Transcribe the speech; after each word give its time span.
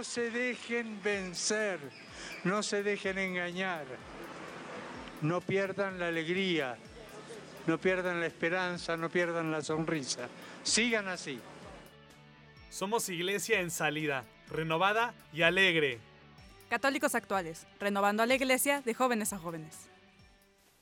No 0.00 0.04
se 0.04 0.30
dejen 0.30 1.02
vencer, 1.02 1.78
no 2.44 2.62
se 2.62 2.82
dejen 2.82 3.18
engañar, 3.18 3.84
no 5.20 5.42
pierdan 5.42 5.98
la 5.98 6.06
alegría, 6.06 6.78
no 7.66 7.76
pierdan 7.76 8.18
la 8.18 8.24
esperanza, 8.24 8.96
no 8.96 9.10
pierdan 9.10 9.52
la 9.52 9.60
sonrisa. 9.60 10.26
Sigan 10.62 11.06
así. 11.06 11.38
Somos 12.70 13.10
iglesia 13.10 13.60
en 13.60 13.70
salida, 13.70 14.24
renovada 14.48 15.12
y 15.34 15.42
alegre. 15.42 15.98
Católicos 16.70 17.14
actuales, 17.14 17.66
renovando 17.78 18.22
a 18.22 18.26
la 18.26 18.36
iglesia 18.36 18.80
de 18.80 18.94
jóvenes 18.94 19.34
a 19.34 19.38
jóvenes. 19.38 19.90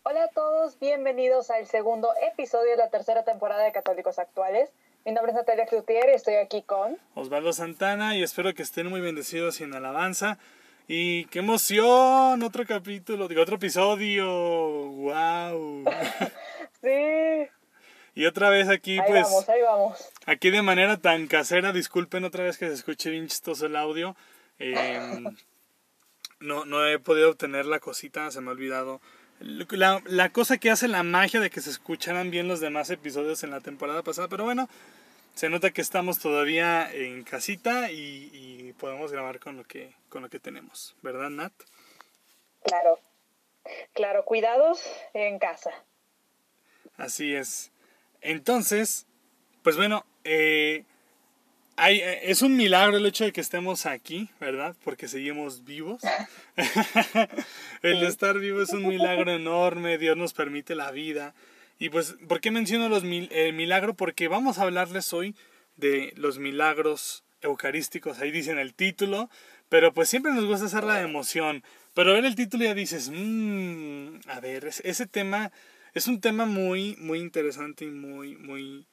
Hola 0.05 0.23
a 0.23 0.29
todos, 0.29 0.79
bienvenidos 0.79 1.51
al 1.51 1.67
segundo 1.67 2.09
episodio 2.23 2.71
de 2.71 2.77
la 2.77 2.91
tercera 2.91 3.25
temporada 3.25 3.65
de 3.65 3.73
Católicos 3.73 4.21
Actuales. 4.21 4.71
Mi 5.09 5.15
nombre 5.15 5.33
es 5.33 5.37
Natalia 5.37 5.65
Cloutier 5.65 6.11
y 6.11 6.17
estoy 6.17 6.35
aquí 6.35 6.61
con 6.61 6.99
Osvaldo 7.15 7.55
Santana 7.55 8.15
y 8.15 8.23
espero 8.23 8.53
que 8.53 8.61
estén 8.61 8.89
muy 8.89 9.01
bendecidos 9.01 9.59
y 9.59 9.65
en 9.65 9.73
alabanza. 9.73 10.37
Y 10.87 11.25
qué 11.29 11.39
emoción, 11.39 12.43
otro 12.43 12.67
capítulo, 12.67 13.27
digo, 13.27 13.41
otro 13.41 13.57
episodio. 13.57 14.27
¡Wow! 14.29 15.85
sí. 16.83 17.49
Y 18.17 18.27
otra 18.27 18.51
vez 18.51 18.69
aquí, 18.69 18.99
ahí 18.99 19.05
pues. 19.09 19.23
Vamos, 19.23 19.49
ahí 19.49 19.63
vamos. 19.63 20.11
Aquí 20.27 20.51
de 20.51 20.61
manera 20.61 20.99
tan 20.99 21.27
casera, 21.27 21.73
disculpen 21.73 22.25
otra 22.25 22.45
vez 22.45 22.59
que 22.59 22.67
se 22.67 22.75
escuche 22.75 23.09
bien 23.09 23.29
chistoso 23.29 23.65
el 23.65 23.77
audio. 23.77 24.15
Eh, 24.59 25.25
no, 26.41 26.67
no 26.67 26.87
he 26.87 26.99
podido 26.99 27.31
obtener 27.31 27.65
la 27.65 27.81
cosita, 27.81 28.31
se 28.31 28.43
me 28.43 28.49
ha 28.49 28.53
olvidado. 28.53 29.01
La, 29.41 30.03
la, 30.05 30.31
cosa 30.31 30.59
que 30.59 30.71
hace 30.71 30.89
la 30.89 31.05
magia 31.05 31.39
de 31.41 31.49
que 31.49 31.61
se 31.61 31.71
escucharan 31.71 32.31
bien 32.31 32.49
los 32.49 32.59
demás 32.61 32.91
episodios 32.91 33.45
en 33.45 33.53
la 33.53 33.61
temporada 33.61 34.03
pasada, 34.03 34.27
pero 34.27 34.43
bueno, 34.43 34.69
se 35.39 35.49
nota 35.49 35.71
que 35.71 35.83
estamos 35.83 36.19
todavía 36.19 36.93
en 36.93 37.23
casita 37.23 37.93
y, 37.93 38.29
y 38.33 38.73
podemos 38.73 39.13
grabar 39.13 39.39
con 39.39 39.57
lo, 39.57 39.63
que, 39.63 39.95
con 40.09 40.23
lo 40.23 40.29
que 40.29 40.41
tenemos, 40.41 40.97
¿verdad, 41.01 41.31
Nat? 41.31 41.53
Claro, 42.65 42.99
claro, 43.93 44.25
cuidados 44.25 44.83
en 45.15 45.39
casa. 45.39 45.71
Así 46.97 47.37
es. 47.37 47.71
Entonces, 48.21 49.07
pues 49.63 49.77
bueno, 49.77 50.05
eh, 50.25 50.83
hay, 51.77 52.01
es 52.03 52.43
un 52.43 52.57
milagro 52.57 52.97
el 52.97 53.07
hecho 53.07 53.23
de 53.23 53.33
que 53.33 53.41
estemos 53.41 53.87
aquí, 53.87 54.29
¿verdad? 54.41 54.75
Porque 54.83 55.07
seguimos 55.07 55.63
vivos. 55.63 56.03
el 57.83 58.03
estar 58.03 58.37
vivo 58.41 58.61
es 58.61 58.71
un 58.71 58.89
milagro 58.89 59.31
enorme, 59.31 59.99
Dios 59.99 60.17
nos 60.17 60.35
permite 60.35 60.75
la 60.75 60.91
vida. 60.91 61.33
Y 61.79 61.91
pues, 61.91 62.17
¿por 62.29 62.41
qué 62.41 62.51
menciono 62.51 62.89
los 62.89 63.05
mil, 63.05 63.29
el 63.33 63.53
milagro? 63.53 63.95
Porque 63.95 64.29
vamos 64.29 64.59
a 64.59 64.63
hablarles 64.63 65.13
hoy 65.13 65.35
de 65.77 66.13
los 66.17 66.39
milagros 66.39 67.25
eucarísticos, 67.41 68.19
ahí 68.19 68.33
dicen 68.33 68.59
el 68.59 68.75
título, 68.75 69.31
pero 69.69 69.93
pues 69.93 70.09
siempre 70.09 70.33
nos 70.33 70.45
gusta 70.45 70.67
hacer 70.67 70.85
la 70.85 71.01
emoción. 71.03 71.63
Pero 71.95 72.13
ver 72.13 72.25
el 72.25 72.35
título 72.35 72.65
ya 72.65 72.75
dices, 72.75 73.11
mmm, 73.13 74.19
a 74.27 74.41
ver, 74.41 74.67
ese 74.67 75.07
tema 75.07 75.53
es 75.95 76.07
un 76.07 76.21
tema 76.21 76.47
muy, 76.47 76.97
muy 76.99 77.19
interesante 77.19 77.85
y 77.85 77.91
muy, 77.91 78.37
muy... 78.37 78.87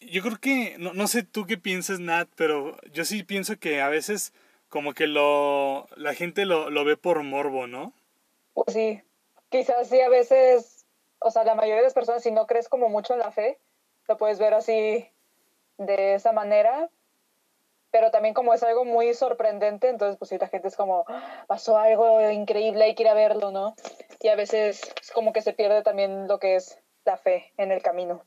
Yo 0.00 0.22
creo 0.22 0.38
que, 0.38 0.76
no, 0.78 0.92
no 0.92 1.06
sé 1.06 1.22
tú 1.22 1.46
qué 1.46 1.56
piensas, 1.56 1.98
Nat, 1.98 2.28
pero 2.36 2.76
yo 2.92 3.04
sí 3.04 3.22
pienso 3.22 3.58
que 3.58 3.80
a 3.80 3.88
veces 3.88 4.32
como 4.68 4.92
que 4.92 5.06
lo, 5.06 5.88
la 5.96 6.14
gente 6.14 6.46
lo, 6.46 6.68
lo 6.68 6.84
ve 6.84 6.96
por 6.96 7.22
morbo, 7.22 7.66
¿no? 7.66 7.94
Pues 8.54 8.74
sí, 8.74 9.00
quizás 9.50 9.88
sí 9.88 10.00
a 10.00 10.08
veces, 10.08 10.73
o 11.24 11.30
sea, 11.30 11.42
la 11.44 11.54
mayoría 11.54 11.76
de 11.76 11.84
las 11.84 11.94
personas 11.94 12.22
si 12.22 12.30
no 12.30 12.46
crees 12.46 12.68
como 12.68 12.88
mucho 12.88 13.14
en 13.14 13.20
la 13.20 13.32
fe, 13.32 13.58
lo 14.06 14.18
puedes 14.18 14.38
ver 14.38 14.52
así 14.52 15.08
de 15.78 16.14
esa 16.14 16.32
manera, 16.32 16.90
pero 17.90 18.10
también 18.10 18.34
como 18.34 18.52
es 18.52 18.62
algo 18.62 18.84
muy 18.84 19.14
sorprendente, 19.14 19.88
entonces 19.88 20.18
pues 20.18 20.28
sí, 20.28 20.36
la 20.38 20.48
gente 20.48 20.68
es 20.68 20.76
como, 20.76 21.06
pasó 21.46 21.78
algo 21.78 22.30
increíble, 22.30 22.84
hay 22.84 22.94
que 22.94 23.04
verlo, 23.14 23.50
¿no? 23.50 23.74
Y 24.20 24.28
a 24.28 24.36
veces 24.36 24.82
es 25.00 25.10
como 25.12 25.32
que 25.32 25.42
se 25.42 25.52
pierde 25.54 25.82
también 25.82 26.28
lo 26.28 26.38
que 26.38 26.56
es 26.56 26.78
la 27.04 27.16
fe 27.16 27.52
en 27.56 27.72
el 27.72 27.82
camino. 27.82 28.22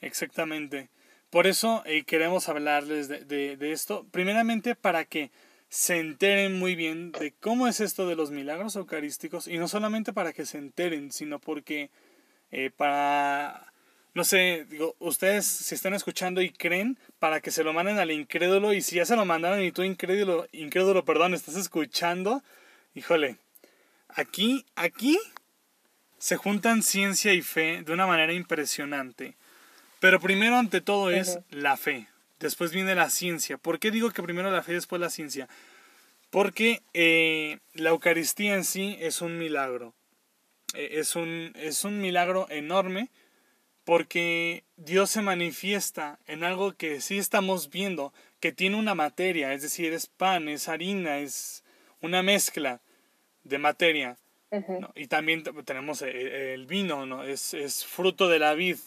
Exactamente. 0.00 0.88
Por 1.30 1.46
eso 1.46 1.82
eh, 1.86 2.04
queremos 2.04 2.48
hablarles 2.48 3.08
de, 3.08 3.24
de, 3.56 3.72
esto, 3.72 4.06
primeramente 4.10 4.74
para 4.74 5.04
que 5.04 5.30
se 5.68 5.98
enteren 5.98 6.58
muy 6.58 6.74
bien 6.74 7.12
de 7.12 7.32
cómo 7.40 7.66
es 7.66 7.80
esto 7.80 8.08
de 8.08 8.16
los 8.16 8.30
milagros 8.30 8.74
eucarísticos, 8.76 9.48
y 9.48 9.58
no 9.58 9.68
solamente 9.68 10.12
para 10.12 10.32
que 10.32 10.46
se 10.46 10.58
enteren, 10.58 11.12
sino 11.12 11.40
porque 11.40 11.90
eh, 12.54 12.70
para 12.70 13.74
no 14.14 14.22
sé, 14.22 14.64
digo, 14.70 14.94
ustedes 15.00 15.44
si 15.44 15.74
están 15.74 15.92
escuchando 15.92 16.40
y 16.40 16.50
creen 16.50 16.96
para 17.18 17.40
que 17.40 17.50
se 17.50 17.64
lo 17.64 17.72
manden 17.72 17.98
al 17.98 18.12
incrédulo 18.12 18.72
y 18.72 18.80
si 18.80 18.96
ya 18.96 19.04
se 19.04 19.16
lo 19.16 19.24
mandaron 19.24 19.60
y 19.60 19.72
tú 19.72 19.82
incrédulo, 19.82 20.46
incrédulo, 20.52 21.04
perdón, 21.04 21.34
estás 21.34 21.56
escuchando, 21.56 22.44
híjole, 22.94 23.38
aquí, 24.08 24.64
aquí 24.76 25.18
se 26.18 26.36
juntan 26.36 26.84
ciencia 26.84 27.32
y 27.32 27.42
fe 27.42 27.82
de 27.84 27.92
una 27.92 28.06
manera 28.06 28.32
impresionante. 28.32 29.34
Pero 29.98 30.20
primero 30.20 30.56
ante 30.56 30.80
todo 30.80 31.10
es 31.10 31.30
uh 31.30 31.38
-huh. 31.38 31.44
la 31.50 31.76
fe, 31.76 32.06
después 32.38 32.70
viene 32.70 32.94
la 32.94 33.10
ciencia. 33.10 33.58
¿Por 33.58 33.80
qué 33.80 33.90
digo 33.90 34.12
que 34.12 34.22
primero 34.22 34.52
la 34.52 34.62
fe 34.62 34.72
y 34.72 34.76
después 34.76 35.00
la 35.00 35.10
ciencia? 35.10 35.48
Porque 36.30 36.82
eh, 36.92 37.58
la 37.72 37.90
Eucaristía 37.90 38.54
en 38.54 38.62
sí 38.64 38.96
es 39.00 39.22
un 39.22 39.38
milagro. 39.38 39.92
Eh, 40.74 40.98
es, 41.00 41.16
un, 41.16 41.52
es 41.56 41.84
un 41.84 42.00
milagro 42.00 42.46
enorme 42.50 43.10
porque 43.84 44.64
Dios 44.76 45.10
se 45.10 45.22
manifiesta 45.22 46.18
en 46.26 46.42
algo 46.42 46.72
que 46.72 47.00
sí 47.00 47.18
estamos 47.18 47.70
viendo, 47.70 48.12
que 48.40 48.52
tiene 48.52 48.76
una 48.76 48.94
materia, 48.94 49.52
es 49.52 49.62
decir, 49.62 49.92
es 49.92 50.06
pan, 50.06 50.48
es 50.48 50.68
harina, 50.68 51.18
es 51.18 51.62
una 52.00 52.22
mezcla 52.22 52.80
de 53.44 53.58
materia. 53.58 54.16
Uh 54.50 54.58
-huh. 54.58 54.80
¿no? 54.80 54.92
Y 54.94 55.06
también 55.08 55.42
tenemos 55.64 56.00
el 56.02 56.66
vino, 56.66 57.06
¿no? 57.06 57.24
es, 57.24 57.54
es, 57.54 57.84
fruto 57.84 58.28
de 58.28 58.38
la 58.38 58.54
vid 58.54 58.78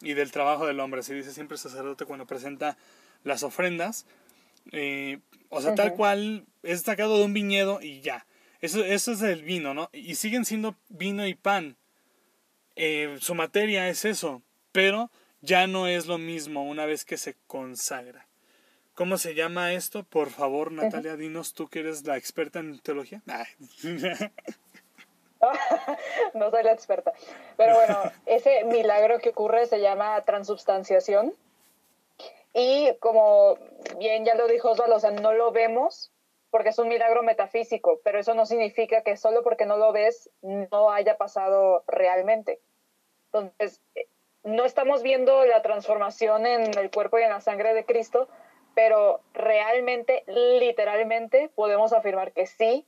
y 0.00 0.12
del 0.12 0.30
trabajo 0.30 0.66
del 0.66 0.78
hombre, 0.78 1.02
se 1.02 1.14
dice 1.14 1.32
siempre 1.32 1.56
el 1.56 1.60
sacerdote 1.60 2.04
cuando 2.04 2.26
presenta 2.26 2.76
las 3.24 3.42
ofrendas. 3.42 4.06
Eh, 4.72 5.18
o 5.48 5.60
sea, 5.60 5.70
uh 5.70 5.74
-huh. 5.74 5.76
tal 5.76 5.94
cual 5.94 6.44
es 6.62 6.82
sacado 6.82 7.18
de 7.18 7.24
un 7.24 7.32
viñedo 7.32 7.80
y 7.80 8.00
ya. 8.00 8.26
Eso, 8.66 8.84
eso 8.84 9.12
es 9.12 9.22
el 9.22 9.42
vino, 9.42 9.74
¿no? 9.74 9.88
Y 9.92 10.16
siguen 10.16 10.44
siendo 10.44 10.74
vino 10.88 11.26
y 11.26 11.34
pan 11.34 11.76
eh, 12.76 13.16
su 13.20 13.34
materia 13.34 13.88
es 13.88 14.04
eso, 14.04 14.42
pero 14.70 15.10
ya 15.40 15.66
no 15.66 15.86
es 15.86 16.06
lo 16.06 16.18
mismo 16.18 16.62
una 16.64 16.84
vez 16.84 17.06
que 17.06 17.16
se 17.16 17.34
consagra. 17.46 18.26
¿Cómo 18.94 19.16
se 19.18 19.34
llama 19.34 19.72
esto? 19.72 20.04
Por 20.04 20.30
favor, 20.30 20.72
Natalia, 20.72 21.16
dinos 21.16 21.54
tú 21.54 21.68
que 21.68 21.80
eres 21.80 22.06
la 22.06 22.16
experta 22.16 22.58
en 22.58 22.78
teología. 22.80 23.22
no 26.34 26.50
soy 26.50 26.62
la 26.64 26.72
experta. 26.72 27.12
Pero 27.56 27.76
bueno, 27.76 27.98
ese 28.26 28.64
milagro 28.64 29.18
que 29.20 29.30
ocurre 29.30 29.66
se 29.66 29.80
llama 29.80 30.22
transubstanciación. 30.24 31.32
Y 32.52 32.94
como 33.00 33.58
bien 33.98 34.24
ya 34.24 34.34
lo 34.34 34.48
dijo 34.48 34.70
Osvaldo, 34.70 34.96
o 34.96 35.00
sea, 35.00 35.12
no 35.12 35.32
lo 35.32 35.52
vemos 35.52 36.10
porque 36.56 36.70
es 36.70 36.78
un 36.78 36.88
milagro 36.88 37.22
metafísico, 37.22 38.00
pero 38.02 38.18
eso 38.18 38.32
no 38.32 38.46
significa 38.46 39.02
que 39.02 39.18
solo 39.18 39.42
porque 39.42 39.66
no 39.66 39.76
lo 39.76 39.92
ves 39.92 40.30
no 40.40 40.90
haya 40.90 41.18
pasado 41.18 41.84
realmente. 41.86 42.60
Entonces, 43.26 43.82
no 44.42 44.64
estamos 44.64 45.02
viendo 45.02 45.44
la 45.44 45.60
transformación 45.60 46.46
en 46.46 46.78
el 46.78 46.90
cuerpo 46.90 47.18
y 47.18 47.24
en 47.24 47.28
la 47.28 47.42
sangre 47.42 47.74
de 47.74 47.84
Cristo, 47.84 48.26
pero 48.74 49.20
realmente, 49.34 50.24
literalmente, 50.26 51.50
podemos 51.54 51.92
afirmar 51.92 52.32
que 52.32 52.46
sí 52.46 52.86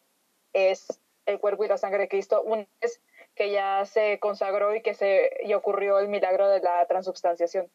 es 0.54 0.98
el 1.26 1.38
cuerpo 1.38 1.66
y 1.66 1.69
la 1.69 1.76
sangre 1.76 2.04
de 2.04 2.08
Cristo 2.08 2.40
una 2.40 2.66
vez 2.81 3.02
que 3.34 3.50
ya 3.50 3.84
se 3.84 4.19
consagró 4.19 4.75
y 4.75 4.81
que 4.81 4.94
se 4.94 5.31
y 5.44 5.52
ocurrió 5.52 5.98
el 5.98 6.08
milagro 6.08 6.48
de 6.48 6.60
la 6.60 6.87
transubstanciación. 6.87 7.69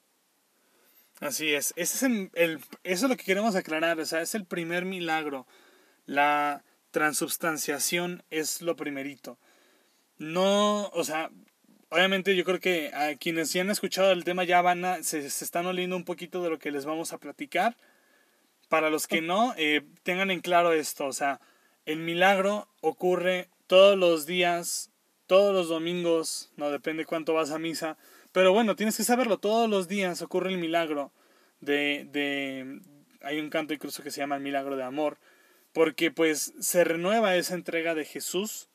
Así 1.20 1.54
es, 1.54 1.72
ese 1.76 1.98
es 1.98 2.02
el, 2.02 2.32
el, 2.34 2.58
eso 2.84 3.06
es 3.06 3.10
lo 3.12 3.16
que 3.16 3.26
queremos 3.26 3.56
aclarar, 3.56 4.00
o 4.00 4.06
sea, 4.08 4.22
es 4.22 4.34
el 4.34 4.48
primer 4.48 4.86
milagro. 4.86 5.46
La 6.06 6.64
transubstanciación 6.92 8.24
es 8.30 8.62
lo 8.62 8.76
primerito. 8.76 9.38
No, 10.18 10.88
o 10.90 11.04
sea, 11.04 11.32
obviamente 11.90 12.36
yo 12.36 12.44
creo 12.44 12.60
que 12.60 12.92
a 12.94 13.16
quienes 13.16 13.54
ya 13.54 13.62
han 13.62 13.70
escuchado 13.70 14.12
el 14.12 14.24
tema 14.24 14.44
ya 14.44 14.62
van 14.62 14.86
a, 14.86 15.04
se, 15.04 15.26
están 15.26 15.66
oliendo 15.66 15.96
un 15.96 16.06
poquito 16.06 16.44
de 16.44 16.50
lo 16.50 16.60
que 16.60 16.72
les 16.72 16.86
vamos 16.86 17.14
a 17.14 17.18
platicar. 17.18 17.78
Para 18.70 18.90
los 18.90 19.08
que 19.08 19.22
no, 19.22 19.54
eh, 19.58 19.86
tengan 20.04 20.32
en 20.32 20.42
claro 20.42 20.74
esto, 20.74 21.06
o 21.06 21.14
sea, 21.14 21.40
el 21.86 22.00
milagro 22.00 22.68
ocurre 22.82 23.50
todos 23.68 23.98
los 23.98 24.26
días, 24.26 24.92
todos 25.28 25.54
los 25.54 25.70
domingos, 25.70 26.52
no 26.58 26.72
depende 26.72 27.06
cuánto 27.06 27.34
vas 27.34 27.52
a 27.52 27.60
misa, 27.60 27.98
pero 28.32 28.52
bueno, 28.52 28.76
tienes 28.76 28.98
que 28.98 29.04
saberlo, 29.04 29.38
todos 29.38 29.70
los 29.70 29.88
días 29.88 30.22
ocurre 30.24 30.50
el 30.50 30.58
milagro 30.58 31.12
de, 31.60 32.08
de 32.12 32.82
hay 33.22 33.40
un 33.40 33.50
canto 33.50 33.74
incluso 33.74 34.02
que 34.02 34.12
se 34.12 34.22
llama 34.22 34.36
el 34.36 34.42
milagro 34.42 34.76
de 34.76 34.84
amor, 34.84 35.18
porque 35.74 36.12
pues 36.12 36.54
se 36.60 36.84
renueva 36.84 37.36
esa 37.36 37.56
entrega 37.56 37.96
de 37.96 38.06
Jesús 38.06 38.70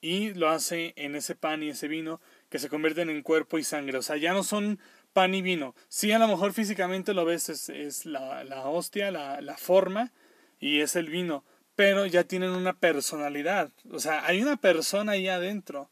y 0.00 0.34
lo 0.34 0.50
hace 0.50 0.92
en 0.96 1.14
ese 1.14 1.34
pan 1.34 1.62
y 1.62 1.70
ese 1.70 1.88
vino 1.88 2.20
que 2.50 2.58
se 2.58 2.68
convierten 2.68 3.08
en 3.08 3.22
cuerpo 3.22 3.58
y 3.58 3.64
sangre. 3.64 3.98
O 3.98 4.02
sea, 4.02 4.16
ya 4.16 4.32
no 4.32 4.42
son 4.42 4.78
pan 5.12 5.34
y 5.34 5.42
vino. 5.42 5.74
Sí, 5.88 6.12
a 6.12 6.18
lo 6.18 6.28
mejor 6.28 6.52
físicamente 6.52 7.14
lo 7.14 7.24
ves, 7.24 7.48
es, 7.48 8.04
la, 8.04 8.44
la, 8.44 8.66
hostia, 8.66 9.10
la, 9.10 9.40
la 9.40 9.56
forma 9.56 10.12
y 10.60 10.80
es 10.80 10.96
el 10.96 11.08
vino, 11.08 11.44
pero 11.76 12.06
ya 12.06 12.24
tienen 12.24 12.50
una 12.50 12.74
personalidad. 12.74 13.70
O 13.90 13.98
sea, 13.98 14.26
hay 14.26 14.42
una 14.42 14.56
persona 14.56 15.12
ahí 15.12 15.28
adentro, 15.28 15.90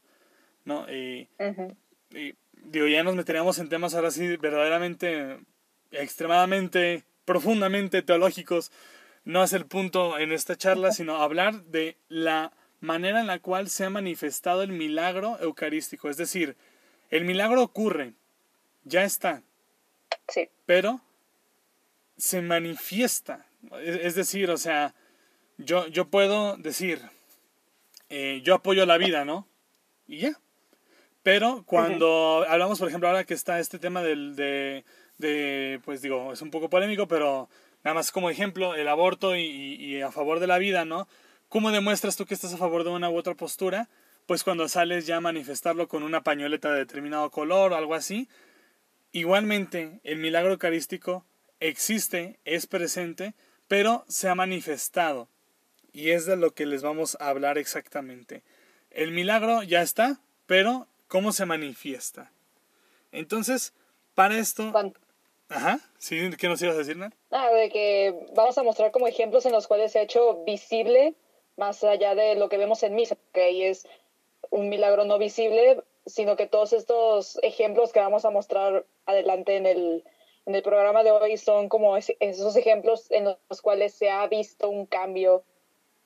¿no? 0.65 0.87
Y, 0.91 1.27
digo, 2.65 2.87
ya 2.87 3.03
nos 3.03 3.15
meteríamos 3.15 3.59
en 3.59 3.69
temas 3.69 3.93
ahora 3.93 4.11
sí 4.11 4.35
verdaderamente, 4.37 5.39
extremadamente, 5.91 7.03
profundamente 7.25 8.01
teológicos. 8.01 8.71
No 9.25 9.43
es 9.43 9.53
el 9.53 9.65
punto 9.65 10.17
en 10.19 10.31
esta 10.31 10.57
charla, 10.57 10.91
sino 10.91 11.17
hablar 11.17 11.63
de 11.65 11.97
la 12.09 12.51
manera 12.81 13.21
en 13.21 13.27
la 13.27 13.39
cual 13.39 13.69
se 13.69 13.85
ha 13.85 13.89
manifestado 13.89 14.63
el 14.63 14.71
milagro 14.71 15.37
eucarístico. 15.39 16.09
Es 16.09 16.17
decir, 16.17 16.57
el 17.09 17.23
milagro 17.23 17.63
ocurre, 17.63 18.13
ya 18.83 19.03
está. 19.03 19.43
Sí. 20.27 20.49
Pero 20.65 21.01
se 22.17 22.41
manifiesta. 22.41 23.45
Es 23.81 24.15
decir, 24.15 24.51
o 24.51 24.57
sea, 24.57 24.93
yo, 25.57 25.87
yo 25.87 26.09
puedo 26.09 26.57
decir, 26.57 27.01
eh, 28.09 28.41
yo 28.43 28.55
apoyo 28.55 28.85
la 28.85 28.97
vida, 28.97 29.23
¿no? 29.23 29.47
Y 30.07 30.17
ya. 30.17 30.39
Pero 31.23 31.63
cuando 31.65 32.45
hablamos, 32.49 32.79
por 32.79 32.89
ejemplo, 32.89 33.07
ahora 33.07 33.23
que 33.23 33.33
está 33.33 33.59
este 33.59 33.79
tema 33.79 34.03
del, 34.03 34.35
de, 34.35 34.83
de, 35.17 35.79
pues 35.85 36.01
digo, 36.01 36.33
es 36.33 36.41
un 36.41 36.51
poco 36.51 36.69
polémico, 36.69 37.07
pero 37.07 37.49
nada 37.83 37.95
más 37.95 38.11
como 38.11 38.29
ejemplo, 38.29 38.75
el 38.75 38.87
aborto 38.87 39.35
y, 39.35 40.01
a 40.01 40.11
favor 40.11 40.39
de 40.39 40.47
la 40.47 40.57
vida, 40.57 40.85
¿no? 40.85 41.07
¿Cómo 41.49 41.71
demuestras 41.71 42.15
tú 42.15 42.25
que 42.25 42.33
estás 42.33 42.53
a 42.53 42.57
favor 42.57 42.83
de 42.83 42.89
una 42.89 43.09
u 43.09 43.17
otra 43.17 43.35
postura? 43.35 43.89
Pues 44.25 44.43
cuando 44.43 44.67
sales 44.69 45.05
ya 45.05 45.17
a 45.17 45.21
manifestarlo 45.21 45.87
con 45.87 46.01
una 46.01 46.23
pañoleta 46.23 46.71
de 46.71 46.79
determinado 46.79 47.29
color 47.29 47.73
o 47.73 47.75
algo 47.75 47.93
así. 47.93 48.27
Igualmente, 49.11 49.99
el 50.03 50.17
milagro 50.17 50.53
eucarístico 50.53 51.25
existe, 51.59 52.39
es 52.45 52.65
presente, 52.65 53.33
pero 53.67 54.05
se 54.07 54.29
ha 54.29 54.35
manifestado. 54.35 55.27
Y 55.91 56.09
es 56.09 56.25
de 56.25 56.37
lo 56.37 56.51
que 56.51 56.65
les 56.65 56.81
vamos 56.81 57.17
a 57.19 57.29
hablar 57.29 57.57
exactamente. 57.57 58.41
El 58.89 59.11
milagro 59.11 59.61
ya 59.61 59.81
está, 59.81 60.19
pero 60.47 60.87
¿cómo 61.07 61.31
se 61.31 61.45
manifiesta? 61.45 62.31
Entonces, 63.11 63.73
para 64.15 64.37
esto... 64.37 64.71
Ajá, 65.53 65.79
¿sí? 65.99 66.31
¿Qué 66.37 66.47
nos 66.47 66.61
ibas 66.61 66.75
a 66.75 66.79
decir, 66.79 66.97
Nat? 66.97 67.13
Ah, 67.29 67.49
de 67.51 67.69
que 67.69 68.27
vamos 68.33 68.57
a 68.57 68.63
mostrar 68.63 68.91
como 68.91 69.07
ejemplos 69.07 69.45
en 69.45 69.51
los 69.51 69.67
cuales 69.67 69.91
se 69.91 69.99
ha 69.99 70.01
hecho 70.01 70.43
visible 70.45 71.13
más 71.57 71.83
allá 71.83 72.15
de 72.15 72.35
lo 72.35 72.49
que 72.49 72.57
vemos 72.57 72.81
en 72.81 72.95
misa, 72.95 73.15
que 73.33 73.43
ahí 73.43 73.63
es 73.63 73.87
un 74.49 74.69
milagro 74.69 75.05
no 75.05 75.19
visible, 75.19 75.83
sino 76.07 76.35
que 76.35 76.47
todos 76.47 76.73
estos 76.73 77.37
ejemplos 77.43 77.91
que 77.93 77.99
vamos 77.99 78.25
a 78.25 78.31
mostrar 78.31 78.85
adelante 79.05 79.55
en 79.55 79.67
el, 79.67 80.03
en 80.47 80.55
el 80.55 80.63
programa 80.63 81.03
de 81.03 81.11
hoy 81.11 81.37
son 81.37 81.69
como 81.69 81.95
esos 81.97 82.55
ejemplos 82.55 83.11
en 83.11 83.25
los 83.25 83.61
cuales 83.61 83.93
se 83.93 84.09
ha 84.09 84.25
visto 84.27 84.69
un 84.69 84.87
cambio 84.87 85.43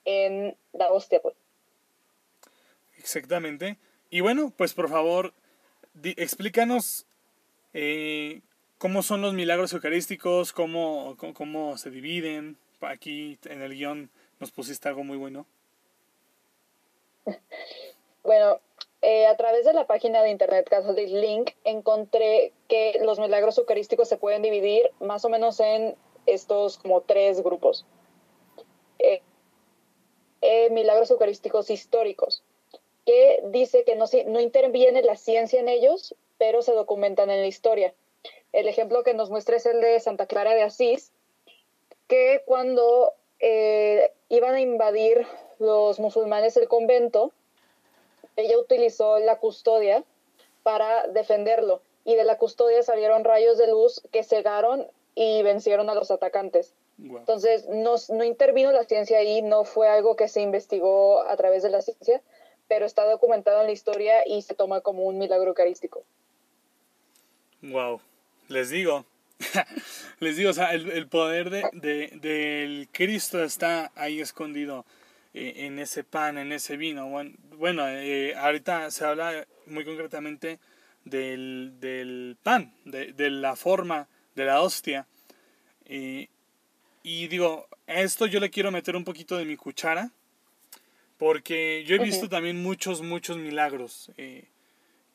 en 0.04 0.58
la 0.74 0.90
hostia. 0.90 1.22
Pues. 1.22 1.36
Exactamente. 2.98 3.78
Y 4.10 4.20
bueno, 4.20 4.52
pues 4.56 4.74
por 4.74 4.90
favor, 4.90 5.34
explícanos 6.04 7.06
eh, 7.74 8.42
cómo 8.78 9.04
son 9.04 9.22
los 9.22 9.34
milagros 9.34 9.74
eucarísticos, 9.74 10.54
cómo, 10.54 11.16
cómo, 11.36 11.78
se 11.78 11.90
dividen. 11.90 12.58
Aquí 12.82 13.40
en 13.46 13.62
el 13.62 13.74
guion 13.74 14.10
nos 14.40 14.52
pusiste 14.52 14.88
algo 14.88 15.04
muy 15.04 15.18
bueno. 15.18 15.46
Bueno, 18.24 18.60
eh, 19.02 19.26
a 19.26 19.38
través 19.38 19.66
de 19.66 19.74
la 19.74 19.88
página 19.88 20.22
de 20.22 20.30
internet 20.30 20.68
Catholic 20.70 21.10
Link 21.10 21.52
encontré 21.64 22.52
que 22.68 23.00
los 23.04 23.20
milagros 23.20 23.58
eucarísticos 23.58 24.10
se 24.10 24.18
pueden 24.18 24.42
dividir 24.42 24.92
más 25.00 25.26
o 25.26 25.30
menos 25.30 25.60
en 25.60 25.96
estos 26.26 26.78
como 26.78 27.02
tres 27.02 27.42
grupos. 27.42 27.86
Eh, 29.00 29.22
eh, 30.42 30.70
milagros 30.70 31.10
eucarísticos 31.10 31.70
históricos, 31.70 32.44
que 33.06 33.42
dice 33.46 33.84
que 33.86 33.96
no, 33.96 34.06
no 34.28 34.40
interviene 34.40 35.02
la 35.02 35.16
ciencia 35.16 35.60
en 35.60 35.70
ellos, 35.70 36.14
pero 36.38 36.62
se 36.62 36.74
documentan 36.74 37.30
en 37.30 37.42
la 37.42 37.48
historia. 37.48 37.94
El 38.58 38.68
ejemplo 38.68 39.04
que 39.04 39.14
nos 39.14 39.30
muestra 39.30 39.58
es 39.58 39.68
el 39.68 39.82
de 39.82 40.00
Santa 40.00 40.26
Clara 40.26 40.56
de 40.56 40.64
Asís, 40.64 41.12
que 42.08 42.42
cuando 42.48 43.14
eh, 43.40 44.12
iban 44.30 44.56
a 44.56 44.60
invadir 44.60 45.28
los 45.60 46.00
musulmanes 46.00 46.58
el 46.58 46.68
convento, 46.68 47.32
ella 48.36 48.58
utilizó 48.58 49.20
la 49.20 49.36
custodia 49.36 50.04
para 50.64 51.06
defenderlo 51.06 51.84
y 52.04 52.16
de 52.16 52.24
la 52.24 52.40
custodia 52.40 52.82
salieron 52.82 53.26
rayos 53.26 53.60
de 53.60 53.68
luz 53.68 54.02
que 54.12 54.24
cegaron 54.24 54.88
y 55.14 55.44
vencieron 55.44 55.92
a 55.92 55.94
los 55.94 56.10
atacantes. 56.10 56.74
Entonces, 56.98 57.68
no, 57.70 57.94
no 58.10 58.24
intervino 58.24 58.72
la 58.72 58.86
ciencia 58.86 59.20
ahí, 59.20 59.44
no 59.44 59.66
fue 59.66 59.88
algo 59.88 60.16
que 60.16 60.28
se 60.28 60.42
investigó 60.42 61.22
a 61.22 61.38
través 61.38 61.62
de 61.62 61.70
la 61.70 61.84
ciencia, 61.84 62.24
pero 62.68 62.88
está 62.88 63.06
documentado 63.06 63.62
en 63.62 63.68
la 63.68 63.72
historia 63.72 64.28
y 64.28 64.42
se 64.42 64.56
toma 64.56 64.82
como 64.82 65.04
un 65.04 65.20
milagro 65.20 65.50
eucarístico. 65.50 66.02
Wow, 67.62 68.02
les 68.48 68.70
digo, 68.70 69.06
Les 70.20 70.36
digo, 70.36 70.50
o 70.50 70.54
sea, 70.54 70.74
el, 70.74 71.08
poder 71.08 71.50
de, 71.50 72.12
del 72.22 72.88
Cristo 72.92 73.44
está 73.44 73.92
ahí 73.96 74.20
escondido 74.20 74.86
eh, 75.34 75.54
en 75.58 75.80
ese 75.80 76.04
pan, 76.04 76.38
en 76.38 76.52
ese 76.52 76.78
vino. 76.78 77.08
Bueno, 77.58 77.88
eh, 77.88 78.36
ahorita 78.36 78.90
se 78.92 79.06
habla 79.06 79.46
muy 79.68 79.86
concretamente 79.86 80.60
del, 81.06 81.74
del 81.80 82.38
pan, 82.42 82.74
de, 82.86 83.14
de, 83.14 83.30
la 83.30 83.56
forma 83.56 84.08
de 84.36 84.46
la 84.46 84.62
hostia. 84.62 85.08
y 85.88 86.28
digo, 87.28 87.68
a 87.88 88.02
esto 88.02 88.26
yo 88.26 88.40
le 88.40 88.50
quiero 88.50 88.72
meter 88.72 88.96
un 88.96 89.04
poquito 89.04 89.38
de 89.38 89.46
mi 89.46 89.56
cuchara, 89.56 90.12
porque 91.18 91.84
yo 91.86 91.96
he 91.96 92.00
visto 92.00 92.28
también 92.30 92.62
muchos, 92.62 93.02
muchos 93.02 93.38
milagros. 93.38 94.12
Eh, 94.18 94.46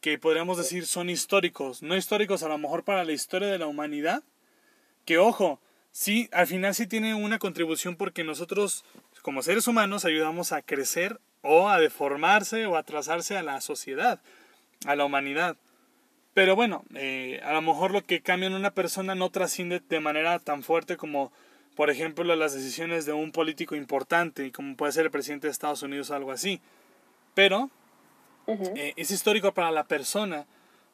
que 0.03 0.19
podríamos 0.19 0.59
decir 0.59 0.85
son 0.85 1.09
históricos, 1.09 1.81
no 1.81 1.97
históricos 1.97 2.43
a 2.43 2.49
lo 2.49 2.59
mejor 2.59 2.83
para 2.83 3.05
la 3.05 3.13
historia 3.13 3.49
de 3.49 3.59
la 3.59 3.69
humanidad, 3.69 4.25
que 5.05 5.17
ojo, 5.17 5.61
sí, 5.93 6.29
al 6.33 6.49
final 6.49 6.75
sí 6.75 6.89
tiene 6.89 7.15
una 7.15 7.39
contribución 7.39 7.95
porque 7.95 8.25
nosotros 8.25 8.85
como 9.23 9.43
seres 9.43 9.69
humanos 9.69 10.05
ayudamos 10.05 10.51
a 10.51 10.61
crecer 10.61 11.21
o 11.41 11.69
a 11.69 11.79
deformarse 11.79 12.67
o 12.67 12.77
a 12.77 12.83
trazarse 12.83 13.37
a 13.37 13.45
la 13.45 13.61
sociedad, 13.61 14.21
a 14.87 14.97
la 14.97 15.05
humanidad. 15.05 15.57
Pero 16.35 16.57
bueno, 16.57 16.83
eh, 16.97 17.41
a 17.45 17.53
lo 17.53 17.63
mejor 17.63 17.93
lo 17.93 18.05
que 18.05 18.23
cambia 18.23 18.49
en 18.49 18.55
una 18.55 18.73
persona 18.73 19.15
no 19.15 19.31
trasciende 19.31 19.81
de 19.89 20.01
manera 20.01 20.41
tan 20.41 20.65
fuerte 20.65 20.97
como, 20.97 21.31
por 21.77 21.91
ejemplo, 21.91 22.25
las 22.35 22.55
decisiones 22.55 23.07
de 23.07 23.13
un 23.13 23.31
político 23.31 23.77
importante, 23.77 24.51
como 24.51 24.77
puede 24.77 24.93
ser 24.93 25.05
el 25.05 25.13
presidente 25.13 25.47
de 25.47 25.53
Estados 25.53 25.83
Unidos 25.85 26.11
o 26.11 26.17
algo 26.17 26.33
así. 26.33 26.61
Pero 27.35 27.71
eh, 28.47 28.93
es 28.97 29.11
histórico 29.11 29.53
para 29.53 29.71
la 29.71 29.85
persona, 29.85 30.47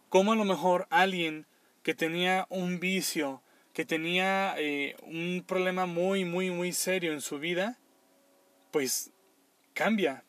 como 0.09 0.33
a 0.33 0.37
lo 0.37 0.45
mejor 0.45 0.87
alguien 0.91 1.47
que 1.83 1.95
tenía 1.95 2.47
un 2.51 2.81
vicio, 2.81 3.43
que 3.73 3.85
tenía 3.85 4.55
eh, 4.59 4.97
un 5.03 5.45
problema 5.47 5.87
muy, 5.87 6.25
muy, 6.25 6.51
muy 6.51 6.73
serio 6.73 7.13
en 7.13 7.21
su 7.21 7.39
vida, 7.39 7.79
pues 8.71 9.11
cambia, 9.75 10.25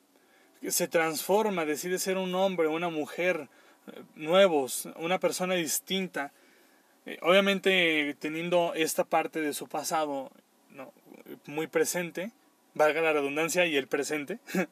se 0.67 0.87
transforma, 0.87 1.65
decide 1.65 1.99
ser 1.99 2.17
un 2.17 2.35
hombre, 2.35 2.67
una 2.67 2.89
mujer, 2.89 3.49
eh, 3.87 4.03
nuevos, 4.15 4.87
una 4.97 5.19
persona 5.19 5.55
distinta. 5.55 6.31
obviamente 7.21 8.15
teniendo 8.19 8.73
esta 8.75 9.03
parte 9.03 9.41
de 9.41 9.53
su 9.53 9.67
pasado 9.67 10.31
muy 11.45 11.67
presente, 11.67 12.31
valga 12.73 13.01
la 13.01 13.13
redundancia 13.13 13.65
y 13.65 13.75
el 13.75 13.87
presente, 13.87 14.39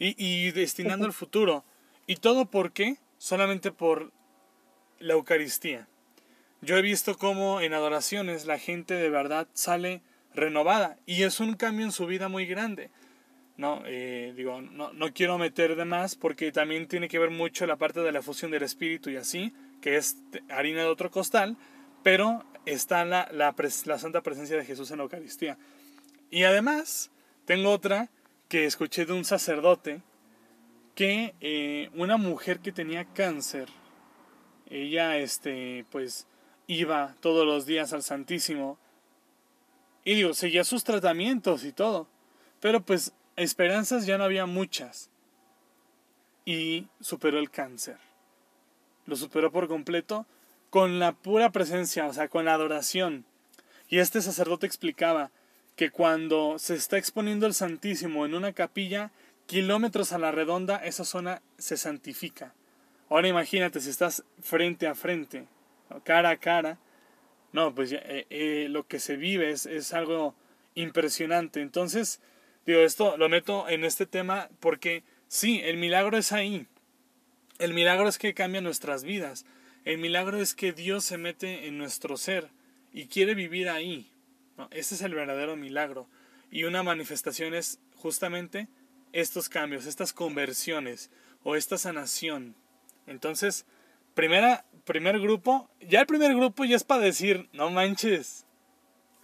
y, 0.00 0.50
destinando 0.52 1.04
al 1.04 1.12
futuro. 1.12 1.64
¿Y 2.06 2.16
todo 2.16 2.46
por 2.46 2.72
qué? 2.72 2.96
Solamente 3.18 3.70
por 3.70 4.12
la 4.98 5.12
Eucaristía. 5.12 5.86
Yo 6.62 6.76
he 6.76 6.82
visto 6.82 7.16
cómo 7.16 7.60
en 7.60 7.74
adoraciones 7.74 8.46
la 8.46 8.58
gente 8.58 8.94
de 8.94 9.10
verdad 9.10 9.46
sale 9.52 10.02
renovada 10.34 10.98
y 11.06 11.22
es 11.22 11.40
un 11.40 11.54
cambio 11.54 11.86
en 11.86 11.92
su 11.92 12.06
vida 12.06 12.28
muy 12.28 12.46
grande. 12.46 12.90
No, 13.56 13.82
eh, 13.84 14.32
digo, 14.36 14.62
no, 14.62 14.92
no, 14.94 15.12
quiero 15.12 15.36
meter 15.36 15.76
de 15.76 15.84
más 15.84 16.16
porque 16.16 16.50
también 16.50 16.88
tiene 16.88 17.08
que 17.08 17.18
ver 17.18 17.30
mucho 17.30 17.66
la 17.66 17.76
parte 17.76 18.00
de 18.00 18.12
la 18.12 18.22
fusión 18.22 18.50
del 18.50 18.62
espíritu 18.62 19.10
y 19.10 19.16
así, 19.16 19.52
que 19.82 19.96
es 19.96 20.16
harina 20.48 20.80
de 20.80 20.88
otro 20.88 21.10
costal, 21.10 21.58
pero 22.02 22.44
está 22.64 23.04
la, 23.04 23.28
la, 23.32 23.54
la 23.84 23.98
santa 23.98 24.22
presencia 24.22 24.56
de 24.56 24.64
Jesús 24.64 24.90
en 24.90 24.98
la 24.98 25.02
Eucaristía. 25.02 25.58
Y 26.30 26.44
además, 26.44 27.10
tengo 27.44 27.70
otra 27.70 28.08
que 28.50 28.66
escuché 28.66 29.06
de 29.06 29.12
un 29.12 29.24
sacerdote 29.24 30.02
que 30.96 31.36
eh, 31.40 31.88
una 31.94 32.16
mujer 32.16 32.58
que 32.58 32.72
tenía 32.72 33.04
cáncer, 33.04 33.68
ella 34.68 35.16
este, 35.18 35.86
pues 35.90 36.26
iba 36.66 37.14
todos 37.20 37.46
los 37.46 37.64
días 37.64 37.92
al 37.92 38.02
Santísimo 38.02 38.76
y 40.04 40.16
digo, 40.16 40.34
seguía 40.34 40.64
sus 40.64 40.82
tratamientos 40.82 41.64
y 41.64 41.72
todo, 41.72 42.08
pero 42.58 42.80
pues 42.80 43.12
esperanzas 43.36 44.04
ya 44.04 44.18
no 44.18 44.24
había 44.24 44.46
muchas 44.46 45.10
y 46.44 46.88
superó 47.00 47.38
el 47.38 47.50
cáncer. 47.50 47.98
Lo 49.06 49.14
superó 49.14 49.52
por 49.52 49.68
completo 49.68 50.26
con 50.70 50.98
la 50.98 51.12
pura 51.12 51.50
presencia, 51.50 52.06
o 52.06 52.12
sea, 52.12 52.26
con 52.26 52.46
la 52.46 52.54
adoración. 52.54 53.24
Y 53.88 53.98
este 53.98 54.20
sacerdote 54.20 54.66
explicaba 54.66 55.30
que 55.76 55.90
cuando 55.90 56.58
se 56.58 56.74
está 56.74 56.98
exponiendo 56.98 57.46
el 57.46 57.54
Santísimo 57.54 58.26
en 58.26 58.34
una 58.34 58.52
capilla, 58.52 59.10
kilómetros 59.46 60.12
a 60.12 60.18
la 60.18 60.30
redonda, 60.30 60.76
esa 60.76 61.04
zona 61.04 61.42
se 61.58 61.76
santifica. 61.76 62.54
Ahora 63.08 63.28
imagínate 63.28 63.80
si 63.80 63.90
estás 63.90 64.24
frente 64.40 64.86
a 64.86 64.94
frente, 64.94 65.46
cara 66.04 66.30
a 66.30 66.36
cara, 66.36 66.78
no, 67.52 67.74
pues 67.74 67.92
eh, 67.92 68.26
eh, 68.30 68.66
lo 68.70 68.86
que 68.86 69.00
se 69.00 69.16
vive 69.16 69.50
es, 69.50 69.66
es 69.66 69.92
algo 69.92 70.34
impresionante. 70.74 71.60
Entonces, 71.60 72.20
digo, 72.66 72.80
esto 72.80 73.16
lo 73.16 73.28
meto 73.28 73.68
en 73.68 73.84
este 73.84 74.06
tema 74.06 74.48
porque 74.60 75.02
sí, 75.28 75.60
el 75.64 75.76
milagro 75.76 76.16
es 76.16 76.32
ahí. 76.32 76.66
El 77.58 77.74
milagro 77.74 78.08
es 78.08 78.18
que 78.18 78.34
cambia 78.34 78.60
nuestras 78.60 79.02
vidas. 79.02 79.44
El 79.84 79.98
milagro 79.98 80.40
es 80.40 80.54
que 80.54 80.72
Dios 80.72 81.04
se 81.04 81.18
mete 81.18 81.66
en 81.66 81.78
nuestro 81.78 82.16
ser 82.16 82.48
y 82.92 83.06
quiere 83.06 83.34
vivir 83.34 83.68
ahí. 83.68 84.10
Ese 84.70 84.94
es 84.94 85.02
el 85.02 85.14
verdadero 85.14 85.56
milagro. 85.56 86.06
Y 86.50 86.64
una 86.64 86.82
manifestación 86.82 87.54
es 87.54 87.78
justamente 87.96 88.68
estos 89.12 89.48
cambios, 89.48 89.86
estas 89.86 90.12
conversiones 90.12 91.10
o 91.44 91.56
esta 91.56 91.78
sanación. 91.78 92.56
Entonces, 93.06 93.66
primera, 94.14 94.64
primer 94.84 95.20
grupo, 95.20 95.68
ya 95.80 96.00
el 96.00 96.06
primer 96.06 96.34
grupo 96.34 96.64
ya 96.64 96.76
es 96.76 96.84
para 96.84 97.02
decir, 97.02 97.48
no 97.52 97.70
manches, 97.70 98.46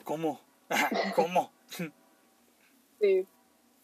¿cómo? 0.05 0.41
¿Cómo? 1.15 1.53
sí. 3.01 3.27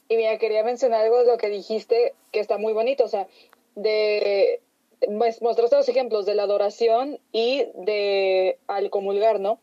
Y 0.08 0.16
mira, 0.16 0.38
quería 0.38 0.62
mencionar 0.62 1.04
algo 1.04 1.20
de 1.20 1.26
lo 1.26 1.38
que 1.38 1.48
dijiste 1.48 2.14
que 2.32 2.40
está 2.40 2.58
muy 2.58 2.72
bonito, 2.72 3.04
o 3.04 3.08
sea, 3.08 3.28
de 3.74 4.60
mostraste 5.08 5.76
los 5.76 5.88
ejemplos 5.88 6.26
de 6.26 6.34
la 6.34 6.44
adoración 6.44 7.18
y 7.32 7.66
de 7.74 8.58
al 8.66 8.90
comulgar, 8.90 9.40
¿no? 9.40 9.58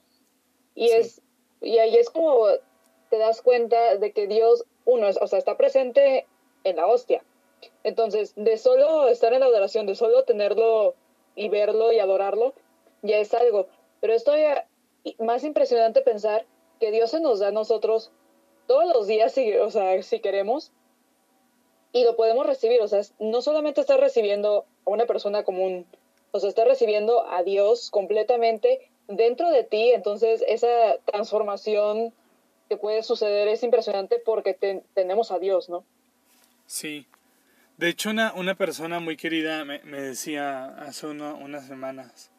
Y 0.76 0.90
es 0.90 1.22
y 1.62 1.78
ahí 1.78 1.96
es 1.98 2.10
como 2.10 2.48
te 3.10 3.18
das 3.18 3.42
cuenta 3.42 3.98
de 3.98 4.12
que 4.12 4.28
Dios 4.28 4.66
uno 4.86 5.08
es, 5.08 5.18
o 5.22 5.28
sea, 5.28 5.40
está 5.40 5.58
presente 5.58 6.26
en 6.64 6.76
la 6.76 6.88
hostia. 6.88 7.24
Entonces, 7.84 8.34
de 8.36 8.58
solo 8.58 9.08
estar 9.08 9.34
en 9.34 9.42
la 9.42 9.48
adoración, 9.48 9.86
de 9.86 9.96
solo 9.96 10.24
tenerlo 10.24 10.96
y 11.36 11.50
verlo 11.50 11.92
y 11.92 12.00
adorarlo, 12.00 12.54
ya 13.02 13.18
es 13.18 13.34
algo. 13.34 13.68
Pero 14.00 14.16
ya, 14.16 14.68
más 15.20 15.44
impresionante 15.44 16.02
pensar 16.02 16.46
que 16.80 16.92
Dios 16.92 17.12
se 17.12 17.20
nos 17.20 17.40
da 17.40 17.50
a 17.50 17.52
nosotros 17.52 18.12
todos 18.68 18.94
los 18.94 19.08
días, 19.08 19.34
si, 19.34 19.54
o 19.56 19.70
sea, 19.70 20.02
si 20.04 20.20
queremos, 20.20 20.72
y 21.92 22.04
lo 22.04 22.16
podemos 22.16 22.46
recibir. 22.46 22.82
O 22.82 22.88
sea, 22.88 23.02
no 23.20 23.42
solamente 23.42 23.82
estás 23.82 24.00
recibiendo 24.00 24.66
a 24.86 24.90
una 24.90 25.06
persona 25.06 25.44
común, 25.44 25.86
o 26.32 26.40
sea, 26.40 26.50
estás 26.50 26.68
recibiendo 26.68 27.28
a 27.28 27.44
Dios 27.44 27.90
completamente 27.90 28.89
dentro 29.10 29.50
de 29.50 29.64
ti. 29.64 29.92
Entonces, 29.92 30.44
esa 30.48 30.98
transformación 31.06 32.14
que 32.70 32.78
puede 32.78 33.04
suceder 33.04 33.48
es 33.48 33.64
impresionante 33.64 34.22
porque 34.24 34.54
tenemos 34.94 35.32
a 35.32 35.40
Dios, 35.40 35.68
¿no? 35.68 35.84
Sí. 36.66 37.08
De 37.78 37.90
hecho, 37.90 38.12
una, 38.12 38.34
una 38.34 38.56
persona 38.56 39.00
muy 39.00 39.18
querida 39.18 39.66
me, 39.66 39.80
decía 39.80 40.66
hace 40.66 41.08
unas 41.08 41.66
semanas, 41.66 42.30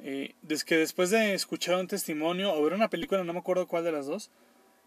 eh, 0.00 0.34
que 0.66 0.76
después 0.76 1.10
de 1.10 1.34
escuchar 1.34 1.76
un 1.76 1.86
testimonio 1.86 2.52
o 2.52 2.62
ver 2.62 2.72
una 2.72 2.88
película, 2.88 3.22
no 3.22 3.32
me 3.32 3.38
acuerdo 3.38 3.68
cuál 3.68 3.84
de 3.84 3.92
las 3.92 4.06
dos, 4.06 4.30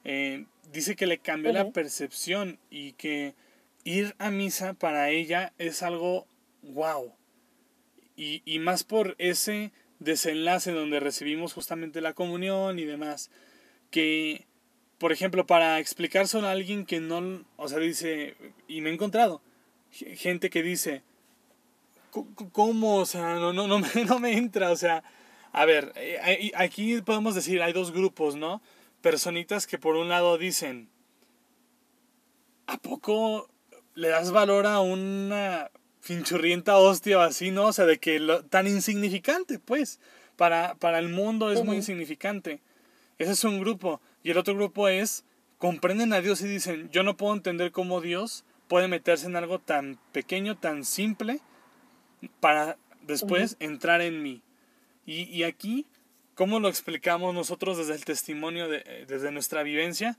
eh, 0.03 0.45
dice 0.71 0.95
que 0.95 1.05
le 1.05 1.19
cambió 1.19 1.53
la 1.53 1.69
percepción 1.69 2.57
y 2.71 2.93
que 2.93 3.35
ir 3.83 4.15
a 4.17 4.31
misa 4.31 4.73
para 4.73 5.09
ella 5.09 5.53
es 5.57 5.83
algo 5.83 6.25
wow. 6.63 7.13
Y, 8.15 8.41
y 8.43 8.59
más 8.59 8.83
por 8.83 9.15
ese 9.19 9.71
desenlace 10.01 10.71
donde 10.71 10.99
recibimos 10.99 11.53
justamente 11.53 12.01
la 12.01 12.13
comunión 12.13 12.79
y 12.79 12.85
demás, 12.85 13.29
que, 13.91 14.45
por 14.97 15.11
ejemplo, 15.11 15.45
para 15.45 15.79
explicárselo 15.79 16.47
a 16.47 16.51
alguien 16.51 16.85
que 16.85 16.99
no, 16.99 17.45
o 17.55 17.67
sea, 17.69 17.77
dice, 17.77 18.35
y 18.67 18.81
me 18.81 18.89
he 18.89 18.93
encontrado 18.93 19.41
gente 19.91 20.49
que 20.49 20.63
dice, 20.63 21.03
¿cómo? 22.51 22.95
O 22.97 23.05
sea, 23.05 23.35
no, 23.35 23.53
no, 23.53 23.67
no, 23.67 23.79
me, 23.79 23.87
no 24.07 24.19
me 24.19 24.37
entra, 24.37 24.71
o 24.71 24.75
sea, 24.75 25.03
a 25.51 25.65
ver, 25.65 25.93
eh, 25.95 26.51
aquí 26.55 27.01
podemos 27.01 27.35
decir, 27.35 27.61
hay 27.61 27.73
dos 27.73 27.91
grupos, 27.91 28.35
¿no? 28.35 28.61
Personitas 29.01 29.67
que 29.67 29.77
por 29.77 29.95
un 29.95 30.09
lado 30.09 30.37
dicen, 30.37 30.89
¿a 32.67 32.77
poco 32.77 33.49
le 33.93 34.07
das 34.07 34.31
valor 34.31 34.65
a 34.65 34.79
una 34.79 35.69
finchurrienta 36.01 36.77
hostia 36.77 37.19
o 37.19 37.21
así, 37.21 37.51
¿no? 37.51 37.67
O 37.67 37.73
sea, 37.73 37.85
de 37.85 37.99
que 37.99 38.19
lo, 38.19 38.43
tan 38.43 38.67
insignificante, 38.67 39.59
pues, 39.59 39.99
para, 40.35 40.75
para 40.75 40.99
el 40.99 41.09
mundo 41.09 41.51
es 41.51 41.63
muy 41.63 41.77
insignificante. 41.77 42.59
Ese 43.17 43.31
es 43.31 43.43
un 43.43 43.59
grupo. 43.59 44.01
Y 44.23 44.31
el 44.31 44.37
otro 44.37 44.55
grupo 44.55 44.87
es, 44.87 45.23
comprenden 45.59 46.11
a 46.11 46.21
Dios 46.21 46.41
y 46.41 46.47
dicen, 46.47 46.89
yo 46.91 47.03
no 47.03 47.15
puedo 47.15 47.33
entender 47.33 47.71
cómo 47.71 48.01
Dios 48.01 48.43
puede 48.67 48.87
meterse 48.87 49.27
en 49.27 49.35
algo 49.35 49.59
tan 49.59 49.99
pequeño, 50.11 50.57
tan 50.57 50.85
simple, 50.85 51.39
para 52.39 52.77
después 53.01 53.57
entrar 53.59 54.01
en 54.01 54.23
mí. 54.23 54.41
Y, 55.05 55.23
y, 55.23 55.43
aquí, 55.43 55.85
¿cómo 56.35 56.59
lo 56.59 56.69
explicamos 56.69 57.33
nosotros 57.33 57.77
desde 57.77 57.93
el 57.95 58.05
testimonio, 58.05 58.69
de, 58.69 59.05
desde 59.07 59.31
nuestra 59.31 59.61
vivencia? 59.61 60.17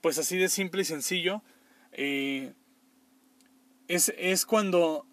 Pues 0.00 0.18
así 0.18 0.36
de 0.36 0.48
simple 0.48 0.82
y 0.82 0.84
sencillo. 0.84 1.42
Eh, 1.92 2.52
es, 3.88 4.12
es 4.18 4.44
cuando 4.44 5.06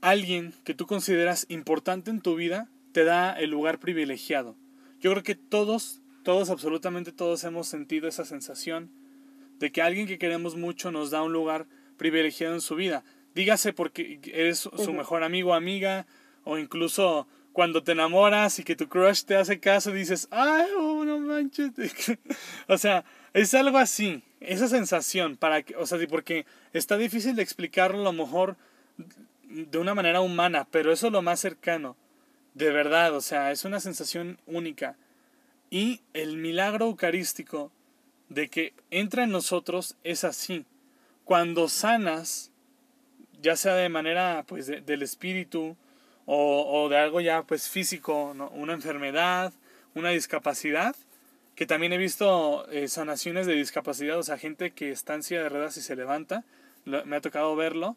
alguien 0.00 0.54
que 0.64 0.74
tú 0.74 0.86
consideras 0.86 1.46
importante 1.48 2.10
en 2.10 2.20
tu 2.20 2.34
vida 2.34 2.68
te 2.92 3.04
da 3.04 3.32
el 3.32 3.50
lugar 3.50 3.78
privilegiado. 3.78 4.56
Yo 5.00 5.10
creo 5.12 5.22
que 5.22 5.34
todos, 5.34 6.02
todos, 6.22 6.50
absolutamente 6.50 7.12
todos 7.12 7.44
hemos 7.44 7.68
sentido 7.68 8.08
esa 8.08 8.24
sensación 8.24 8.90
de 9.58 9.70
que 9.72 9.82
alguien 9.82 10.06
que 10.06 10.18
queremos 10.18 10.56
mucho 10.56 10.90
nos 10.90 11.10
da 11.10 11.22
un 11.22 11.32
lugar 11.32 11.66
privilegiado 11.96 12.54
en 12.54 12.60
su 12.60 12.74
vida. 12.74 13.04
Dígase 13.34 13.72
porque 13.72 14.20
eres 14.32 14.58
su 14.58 14.92
mejor 14.92 15.22
amigo 15.22 15.50
o 15.50 15.54
amiga, 15.54 16.06
o 16.44 16.58
incluso 16.58 17.28
cuando 17.52 17.82
te 17.82 17.92
enamoras 17.92 18.58
y 18.58 18.64
que 18.64 18.76
tu 18.76 18.88
crush 18.88 19.24
te 19.24 19.36
hace 19.36 19.60
caso, 19.60 19.92
dices, 19.92 20.28
ay, 20.30 20.66
oh, 20.78 21.04
no 21.04 21.18
manches. 21.18 21.72
o 22.68 22.78
sea, 22.78 23.04
es 23.34 23.54
algo 23.54 23.78
así, 23.78 24.22
esa 24.40 24.68
sensación, 24.68 25.36
para 25.36 25.62
que, 25.62 25.76
o 25.76 25.86
sea, 25.86 25.98
porque 26.08 26.46
está 26.72 26.96
difícil 26.96 27.36
de 27.36 27.42
explicarlo 27.42 28.00
a 28.00 28.04
lo 28.04 28.12
mejor 28.12 28.56
de 29.50 29.78
una 29.78 29.94
manera 29.94 30.20
humana, 30.20 30.66
pero 30.70 30.92
eso 30.92 31.08
es 31.08 31.12
lo 31.12 31.22
más 31.22 31.40
cercano. 31.40 31.96
De 32.54 32.70
verdad, 32.70 33.14
o 33.14 33.20
sea, 33.20 33.52
es 33.52 33.64
una 33.64 33.80
sensación 33.80 34.38
única. 34.46 34.96
Y 35.70 36.00
el 36.14 36.36
milagro 36.36 36.86
eucarístico 36.86 37.70
de 38.28 38.48
que 38.48 38.74
entra 38.90 39.24
en 39.24 39.30
nosotros 39.30 39.96
es 40.04 40.24
así. 40.24 40.64
Cuando 41.24 41.68
sanas, 41.68 42.50
ya 43.40 43.56
sea 43.56 43.74
de 43.74 43.88
manera 43.88 44.44
pues 44.46 44.66
del 44.66 45.02
espíritu 45.02 45.76
o, 46.26 46.88
de 46.88 46.96
algo 46.96 47.20
ya 47.20 47.42
pues 47.42 47.68
físico, 47.68 48.34
una 48.52 48.72
enfermedad, 48.72 49.52
una 49.94 50.10
discapacidad, 50.10 50.94
que 51.56 51.66
también 51.66 51.92
he 51.92 51.98
visto 51.98 52.68
eh, 52.70 52.88
sanaciones 52.88 53.46
de 53.46 53.54
discapacidad, 53.54 54.18
o 54.18 54.22
sea, 54.22 54.38
gente 54.38 54.70
que 54.70 54.90
está 54.90 55.14
en 55.14 55.24
silla 55.24 55.42
de 55.42 55.48
ruedas 55.48 55.76
y 55.76 55.82
se 55.82 55.96
levanta, 55.96 56.44
me 56.84 57.16
ha 57.16 57.20
tocado 57.20 57.54
verlo, 57.56 57.96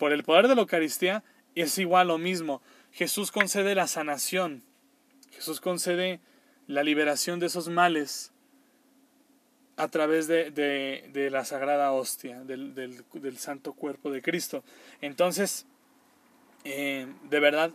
por 0.00 0.14
el 0.14 0.24
poder 0.24 0.48
de 0.48 0.54
la 0.54 0.62
Eucaristía 0.62 1.22
es 1.54 1.76
igual 1.76 2.08
lo 2.08 2.16
mismo. 2.16 2.62
Jesús 2.90 3.30
concede 3.30 3.74
la 3.74 3.86
sanación. 3.86 4.62
Jesús 5.30 5.60
concede 5.60 6.20
la 6.66 6.82
liberación 6.82 7.38
de 7.38 7.46
esos 7.46 7.68
males 7.68 8.32
a 9.76 9.88
través 9.88 10.26
de, 10.26 11.28
la 11.30 11.44
sagrada 11.44 11.92
hostia, 11.92 12.42
del, 12.44 13.04
santo 13.36 13.74
cuerpo 13.74 14.10
de 14.10 14.22
Cristo. 14.22 14.64
Entonces, 15.02 15.66
eh, 16.64 17.06
de 17.28 17.40
verdad, 17.40 17.70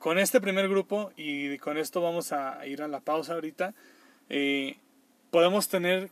con 0.00 0.18
este 0.18 0.40
primer 0.40 0.68
grupo, 0.68 1.12
y 1.16 1.56
con 1.58 1.78
esto 1.78 2.00
vamos 2.00 2.32
a 2.32 2.66
ir 2.66 2.82
a 2.82 2.88
la 2.88 2.98
pausa 2.98 3.34
ahorita, 3.34 3.74
eh, 4.28 4.76
podemos 5.30 5.68
tener, 5.68 6.10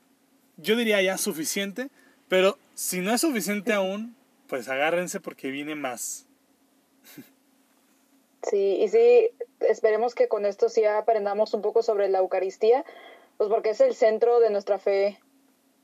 yo 0.56 0.76
diría 0.76 1.02
ya 1.02 1.18
suficiente, 1.18 1.90
pero 2.28 2.58
si 2.74 3.00
no 3.00 3.12
es 3.12 3.22
suficiente 3.22 3.72
aún, 3.72 4.17
pues 4.49 4.69
agárrense 4.69 5.21
porque 5.21 5.50
viene 5.50 5.75
más. 5.75 6.26
Sí, 8.43 8.78
y 8.81 8.88
sí, 8.88 9.31
esperemos 9.61 10.14
que 10.14 10.28
con 10.28 10.47
esto 10.47 10.69
sí 10.69 10.85
aprendamos 10.85 11.55
un 11.55 11.62
poco 11.62 11.83
sobre 11.83 12.09
la 12.09 12.19
Eucaristía, 12.19 12.85
pues 13.37 13.50
porque 13.50 13.71
es 13.71 13.81
el 13.81 13.95
centro 13.95 14.40
de 14.40 14.50
nuestra 14.50 14.78
fe 14.78 15.19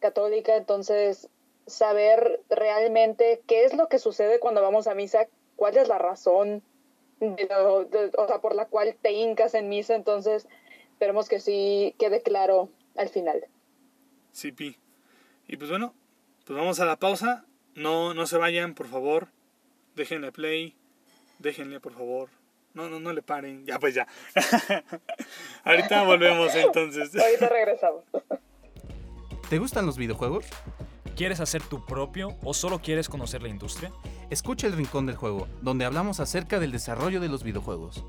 católica, 0.01 0.57
entonces 0.57 1.29
saber 1.67 2.41
realmente 2.49 3.43
qué 3.47 3.65
es 3.65 3.75
lo 3.75 3.89
que 3.89 3.99
sucede 3.99 4.39
cuando 4.39 4.63
vamos 4.63 4.87
a 4.87 4.95
misa, 4.95 5.27
cuál 5.57 5.77
es 5.77 5.89
la 5.89 5.99
razón 5.99 6.63
o 7.21 8.27
sea, 8.27 8.41
por 8.41 8.55
la 8.55 8.67
cual 8.67 8.97
te 9.01 9.13
hincas 9.13 9.55
en 9.55 9.69
misa, 9.69 9.95
entonces 9.95 10.47
esperemos 10.93 11.29
que 11.29 11.41
sí 11.41 11.95
quede 11.99 12.23
claro 12.23 12.69
al 12.97 13.09
final. 13.09 13.47
Sí, 14.33 14.53
Pi. 14.53 14.77
Y 15.47 15.57
pues 15.57 15.71
bueno, 15.71 15.95
pues 16.45 16.59
vamos 16.59 16.81
a 16.81 16.85
la 16.85 16.97
pausa. 16.97 17.45
No, 17.75 18.15
no 18.15 18.27
se 18.27 18.39
vayan, 18.39 18.75
por 18.75 18.89
favor. 18.89 19.29
Déjenle 19.97 20.33
play. 20.33 20.77
Déjenle, 21.39 21.81
por 21.81 21.93
favor. 21.93 22.29
No, 22.73 22.89
no, 22.89 22.99
no 22.99 23.13
le 23.13 23.23
paren. 23.23 23.65
Ya, 23.65 23.79
pues 23.79 23.95
ya. 23.95 24.07
Ahorita 25.65 26.03
volvemos 26.05 26.55
entonces. 26.55 27.15
Ahorita 27.21 27.49
regresamos. 27.49 28.05
¿Te 29.49 29.59
gustan 29.59 29.87
los 29.87 29.97
videojuegos? 29.97 30.47
¿Quieres 31.17 31.39
hacer 31.39 31.63
tu 31.63 31.85
propio 31.87 32.37
o 32.43 32.55
solo 32.55 32.81
quieres 32.81 33.09
conocer 33.09 33.43
la 33.43 33.49
industria? 33.49 33.93
Escucha 34.31 34.67
el 34.67 34.73
Rincón 34.73 35.07
del 35.07 35.15
Juego, 35.15 35.47
donde 35.63 35.85
hablamos 35.85 36.19
acerca 36.19 36.59
del 36.59 36.73
desarrollo 36.73 37.21
de 37.21 37.29
los 37.29 37.45
videojuegos. 37.45 38.05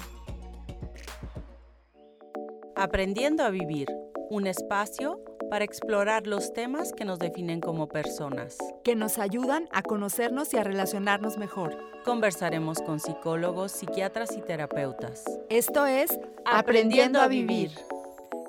Aprendiendo 2.75 3.43
a 3.43 3.51
vivir, 3.51 3.87
un 4.29 4.47
espacio 4.47 5.19
para 5.49 5.65
explorar 5.65 6.27
los 6.27 6.53
temas 6.53 6.91
que 6.93 7.05
nos 7.05 7.19
definen 7.19 7.61
como 7.61 7.87
personas. 7.87 8.57
Que 8.83 8.95
nos 8.95 9.17
ayudan 9.17 9.67
a 9.71 9.81
conocernos 9.81 10.53
y 10.53 10.57
a 10.57 10.63
relacionarnos 10.63 11.37
mejor. 11.37 11.77
Conversaremos 12.03 12.79
con 12.81 12.99
psicólogos, 12.99 13.71
psiquiatras 13.71 14.35
y 14.37 14.41
terapeutas. 14.41 15.23
Esto 15.49 15.85
es 15.85 16.17
Aprendiendo 16.45 17.19
a 17.19 17.27
Vivir. 17.27 17.71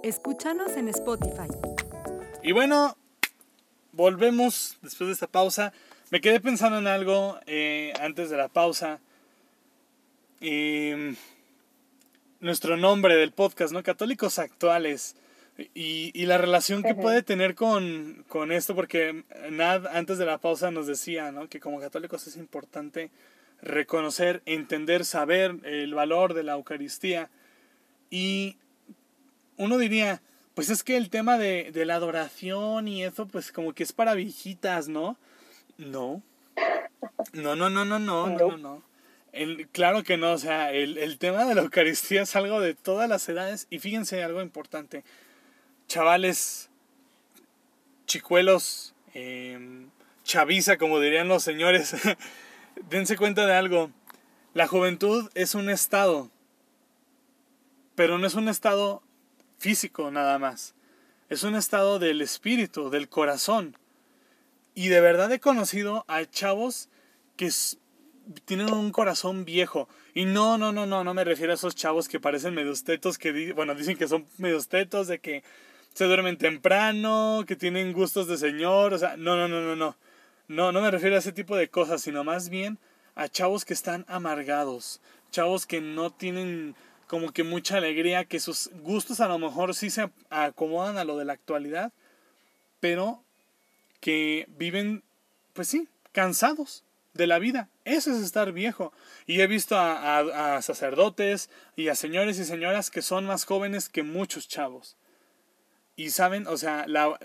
Escúchanos 0.03 0.77
en 0.77 0.89
Spotify. 0.89 1.49
Y 2.43 2.53
bueno, 2.53 2.97
volvemos 3.93 4.79
después 4.83 5.09
de 5.09 5.15
esta 5.15 5.27
pausa. 5.27 5.73
Me 6.11 6.21
quedé 6.21 6.41
pensando 6.41 6.79
en 6.79 6.87
algo 6.87 7.39
eh, 7.47 7.93
antes 8.01 8.31
de 8.31 8.37
la 8.37 8.49
pausa. 8.49 9.01
Y 10.41 10.93
nuestro 12.41 12.77
nombre 12.77 13.17
del 13.17 13.33
podcast, 13.33 13.73
¿no? 13.73 13.83
Católicos 13.83 14.39
actuales. 14.39 15.17
Y, 15.75 16.11
y 16.15 16.27
la 16.27 16.37
relación 16.37 16.83
que 16.83 16.95
puede 16.95 17.23
tener 17.23 17.55
con, 17.55 18.25
con, 18.29 18.53
esto, 18.53 18.75
porque 18.75 19.25
Nad 19.51 19.87
antes 19.87 20.19
de 20.19 20.27
la 20.27 20.39
pausa 20.39 20.71
nos 20.71 20.87
decía, 20.87 21.33
¿no? 21.33 21.49
Que 21.49 21.61
como 21.61 21.81
católicos 21.81 22.27
es 22.27 22.37
importante 22.37 23.11
reconocer, 23.63 24.43
entender, 24.45 25.05
saber 25.05 25.57
el 25.65 25.95
valor 25.95 26.35
de 26.35 26.43
la 26.43 26.55
Eucaristía. 26.55 27.31
Y 28.11 28.57
uno 29.57 29.79
diría, 29.79 30.21
pues 30.55 30.71
es 30.71 30.83
que 30.83 30.97
el 30.97 31.11
tema 31.11 31.39
de, 31.39 31.71
de 31.73 31.87
la 31.87 31.95
adoración 31.95 32.89
y 32.89 33.05
eso, 33.05 33.27
pues 33.27 33.53
como 33.53 33.73
que 33.73 33.83
es 33.83 33.93
para 33.93 34.15
viejitas, 34.15 34.89
¿no? 34.89 35.17
No. 35.79 36.23
No, 37.33 37.57
no, 37.57 37.71
no, 37.71 37.85
no, 37.85 37.99
no, 37.99 38.27
no, 38.29 38.57
no. 38.57 38.83
El, 39.33 39.69
claro 39.69 40.03
que 40.03 40.17
no, 40.17 40.33
o 40.33 40.39
sea, 40.39 40.73
el, 40.73 40.97
el, 40.97 41.19
tema 41.19 41.45
de 41.45 41.55
la 41.55 41.61
Eucaristía 41.61 42.23
es 42.23 42.35
algo 42.37 42.59
de 42.61 42.75
todas 42.75 43.07
las 43.07 43.29
edades 43.29 43.67
y 43.69 43.81
fíjense 43.81 44.23
algo 44.23 44.41
importante. 44.41 45.05
Chavales, 45.89 46.69
chicuelos, 48.07 48.95
eh, 49.15 49.87
chaviza, 50.25 50.77
como 50.77 51.01
dirían 51.01 51.29
los 51.29 51.43
señores, 51.43 51.95
dense 52.91 53.17
cuenta 53.17 53.47
de 53.47 53.55
algo. 53.55 53.91
La 54.55 54.67
juventud 54.67 55.31
es 55.35 55.55
un 55.55 55.71
estado, 55.71 56.31
pero 57.95 58.19
no 58.19 58.27
es 58.27 58.35
un 58.35 58.49
estado 58.49 59.03
físico 59.59 60.11
nada 60.11 60.39
más. 60.39 60.75
Es 61.29 61.43
un 61.43 61.57
estado 61.57 61.99
del 61.99 62.21
espíritu, 62.21 62.91
del 62.91 63.09
corazón. 63.09 63.77
Y 64.75 64.89
de 64.89 65.01
verdad 65.01 65.33
he 65.33 65.41
conocido 65.41 66.05
a 66.09 66.25
chavos 66.25 66.89
que 67.37 67.51
tienen 68.45 68.73
un 68.73 68.93
corazón 68.93 69.45
viejo. 69.45 69.89
Y 70.15 70.25
no, 70.25 70.59
no, 70.59 70.73
no, 70.73 70.87
no, 70.87 71.05
no 71.05 71.15
me 71.15 71.25
refiero 71.25 71.53
a 71.53 71.57
esos 71.57 71.75
chavos 71.75 72.09
que 72.09 72.21
parecen 72.21 72.55
medios 72.55 72.85
tetos, 72.85 73.19
que 73.19 73.53
bueno, 73.53 73.75
dicen 73.75 73.97
que 73.97 74.09
son 74.09 74.27
medios 74.39 74.69
tetos, 74.69 75.07
de 75.09 75.19
que 75.19 75.43
se 75.97 76.05
duermen 76.05 76.37
temprano, 76.37 77.45
que 77.47 77.57
tienen 77.57 77.95
gustos 77.95 78.29
de 78.29 78.37
señor, 78.37 78.93
o 78.93 78.99
sea, 78.99 79.17
no, 79.17 79.35
no, 79.35 79.49
no, 79.49 79.63
no, 79.63 79.75
no. 79.75 79.97
No, 80.47 80.71
no 80.71 80.83
me 80.83 80.91
refiero 80.91 81.17
a 81.17 81.21
ese 81.21 81.33
tipo 81.33 81.57
de 81.57 81.71
cosas, 81.71 82.03
sino 82.03 82.23
más 82.23 82.51
bien 82.51 82.79
a 83.15 83.31
chavos 83.31 83.65
que 83.65 83.73
están 83.73 84.05
amargados, 84.07 85.01
chavos 85.31 85.65
que 85.65 85.81
no 85.81 86.11
tienen 86.11 86.77
como 87.07 87.33
que 87.33 87.45
mucha 87.45 87.79
alegría, 87.79 88.27
que 88.27 88.41
sus 88.41 88.69
gustos 88.83 89.21
a 89.21 89.29
lo 89.29 89.39
mejor 89.39 89.75
sí 89.75 89.89
se 89.89 90.11
acomodan 90.29 90.99
a 90.99 91.05
lo 91.05 91.17
de 91.17 91.25
la 91.25 91.33
actualidad, 91.33 91.95
pero 92.79 93.23
que 94.01 94.45
viven, 94.59 95.03
pues 95.55 95.69
sí, 95.69 95.89
cansados 96.13 96.85
de 97.15 97.27
la 97.27 97.39
vida. 97.39 97.71
Eso 97.87 98.11
es 98.11 98.19
estar 98.19 98.53
viejo. 98.53 98.93
Y 99.27 99.41
he 99.41 99.47
visto 99.47 99.79
a, 99.79 100.61
sacerdotes 100.61 101.49
y 101.75 101.89
a 101.89 101.95
señores 101.95 102.39
y 102.39 102.45
señoras 102.45 102.91
que 102.91 103.01
son 103.01 103.25
más 103.25 103.47
jóvenes 103.47 103.89
que 103.89 104.03
muchos 104.03 104.47
chavos. 104.47 104.95
Y 105.97 106.11
saben, 106.11 106.47
o 106.47 106.57
sea, 106.57 106.85
la, 106.87 107.19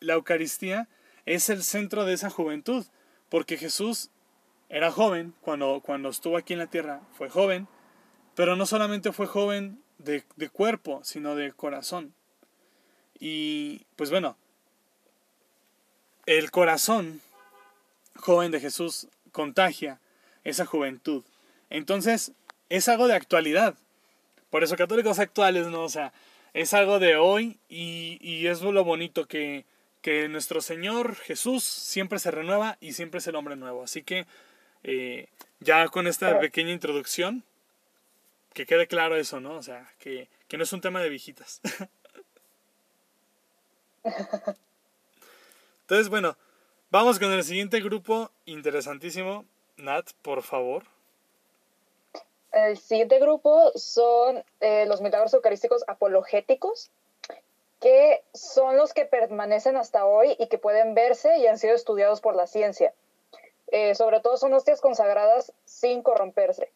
la 0.00 0.14
Eucaristía 0.14 0.88
es 1.24 1.48
el 1.48 1.62
centro 1.62 2.04
de 2.04 2.14
esa 2.14 2.30
juventud. 2.30 2.84
Porque 3.28 3.56
Jesús 3.56 4.10
era 4.68 4.90
joven 4.90 5.34
cuando, 5.40 5.80
cuando 5.84 6.08
estuvo 6.08 6.36
aquí 6.36 6.52
en 6.52 6.58
la 6.60 6.66
tierra, 6.66 7.00
fue 7.12 7.28
joven, 7.28 7.68
pero 8.34 8.56
no 8.56 8.66
solamente 8.66 9.12
fue 9.12 9.26
joven 9.26 9.82
de, 9.98 10.24
de 10.36 10.48
cuerpo, 10.48 11.00
sino 11.04 11.34
de 11.34 11.52
corazón. 11.52 12.14
Y 13.18 13.86
pues 13.96 14.10
bueno, 14.10 14.36
el 16.26 16.50
corazón 16.50 17.20
joven 18.16 18.50
de 18.50 18.60
Jesús 18.60 19.08
contagia 19.32 20.00
esa 20.44 20.66
juventud. 20.66 21.24
Entonces, 21.70 22.32
es 22.68 22.88
algo 22.88 23.08
de 23.08 23.14
actualidad. 23.14 23.74
Por 24.50 24.62
eso 24.62 24.76
católicos 24.76 25.18
actuales, 25.18 25.66
¿no? 25.66 25.82
O 25.82 25.88
sea, 25.88 26.12
es 26.56 26.72
algo 26.72 26.98
de 26.98 27.16
hoy 27.16 27.58
y, 27.68 28.18
y 28.22 28.46
es 28.46 28.62
lo 28.62 28.82
bonito 28.82 29.26
que, 29.26 29.66
que, 30.00 30.26
nuestro 30.26 30.62
Señor 30.62 31.14
Jesús 31.14 31.62
siempre 31.62 32.18
se 32.18 32.30
renueva 32.30 32.78
y 32.80 32.94
siempre 32.94 33.18
es 33.18 33.26
el 33.26 33.36
hombre 33.36 33.56
nuevo. 33.56 33.82
Así 33.82 34.02
que 34.02 34.26
eh, 34.82 35.28
ya 35.60 35.86
con 35.88 36.06
esta 36.06 36.40
pequeña 36.40 36.72
introducción, 36.72 37.44
que 38.54 38.64
quede 38.64 38.86
claro 38.86 39.16
eso, 39.16 39.38
¿no? 39.38 39.52
O 39.56 39.62
sea, 39.62 39.86
que, 39.98 40.30
que 40.48 40.56
no 40.56 40.62
es 40.62 40.72
un 40.72 40.80
tema 40.80 41.02
de 41.02 41.10
viejitas. 41.10 41.60
Entonces, 45.82 46.08
bueno, 46.08 46.38
vamos 46.88 47.18
con 47.18 47.30
el 47.32 47.44
siguiente 47.44 47.82
grupo 47.82 48.30
interesantísimo. 48.46 49.44
Nat, 49.76 50.10
por 50.22 50.42
favor. 50.42 50.84
El 52.56 52.78
siguiente 52.78 53.18
grupo 53.18 53.70
son 53.74 54.42
eh, 54.60 54.86
los 54.86 55.02
milagros 55.02 55.34
eucarísticos 55.34 55.84
apologéticos, 55.88 56.90
que 57.80 58.22
son 58.32 58.78
los 58.78 58.94
que 58.94 59.04
permanecen 59.04 59.76
hasta 59.76 60.06
hoy 60.06 60.34
y 60.38 60.46
que 60.46 60.56
pueden 60.56 60.94
verse 60.94 61.36
y 61.36 61.46
han 61.46 61.58
sido 61.58 61.74
estudiados 61.74 62.22
por 62.22 62.34
la 62.34 62.46
ciencia. 62.46 62.94
Eh, 63.72 63.94
sobre 63.94 64.20
todo 64.20 64.38
son 64.38 64.54
hostias 64.54 64.80
consagradas 64.80 65.52
sin 65.66 66.02
corromperse. 66.02 66.70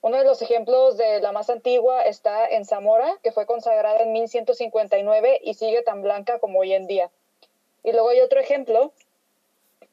Uno 0.00 0.16
de 0.16 0.24
los 0.24 0.42
ejemplos 0.42 0.96
de 0.96 1.20
la 1.20 1.30
más 1.30 1.50
antigua 1.50 2.02
está 2.02 2.48
en 2.48 2.64
Zamora, 2.64 3.16
que 3.22 3.30
fue 3.30 3.46
consagrada 3.46 4.00
en 4.00 4.12
1159 4.12 5.38
y 5.44 5.54
sigue 5.54 5.82
tan 5.82 6.02
blanca 6.02 6.40
como 6.40 6.58
hoy 6.58 6.72
en 6.72 6.88
día. 6.88 7.12
Y 7.84 7.92
luego 7.92 8.08
hay 8.08 8.22
otro 8.22 8.40
ejemplo 8.40 8.90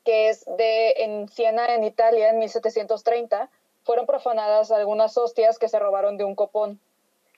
que 0.04 0.30
es 0.30 0.44
de 0.58 0.94
en 1.04 1.30
Siena, 1.30 1.76
en 1.76 1.84
Italia, 1.84 2.30
en 2.30 2.40
1730, 2.40 3.48
fueron 3.88 4.06
profanadas 4.06 4.70
algunas 4.70 5.18
hostias 5.18 5.58
que 5.58 5.68
se 5.70 5.80
robaron 5.80 6.18
de 6.18 6.24
un 6.24 6.36
copón. 6.36 6.80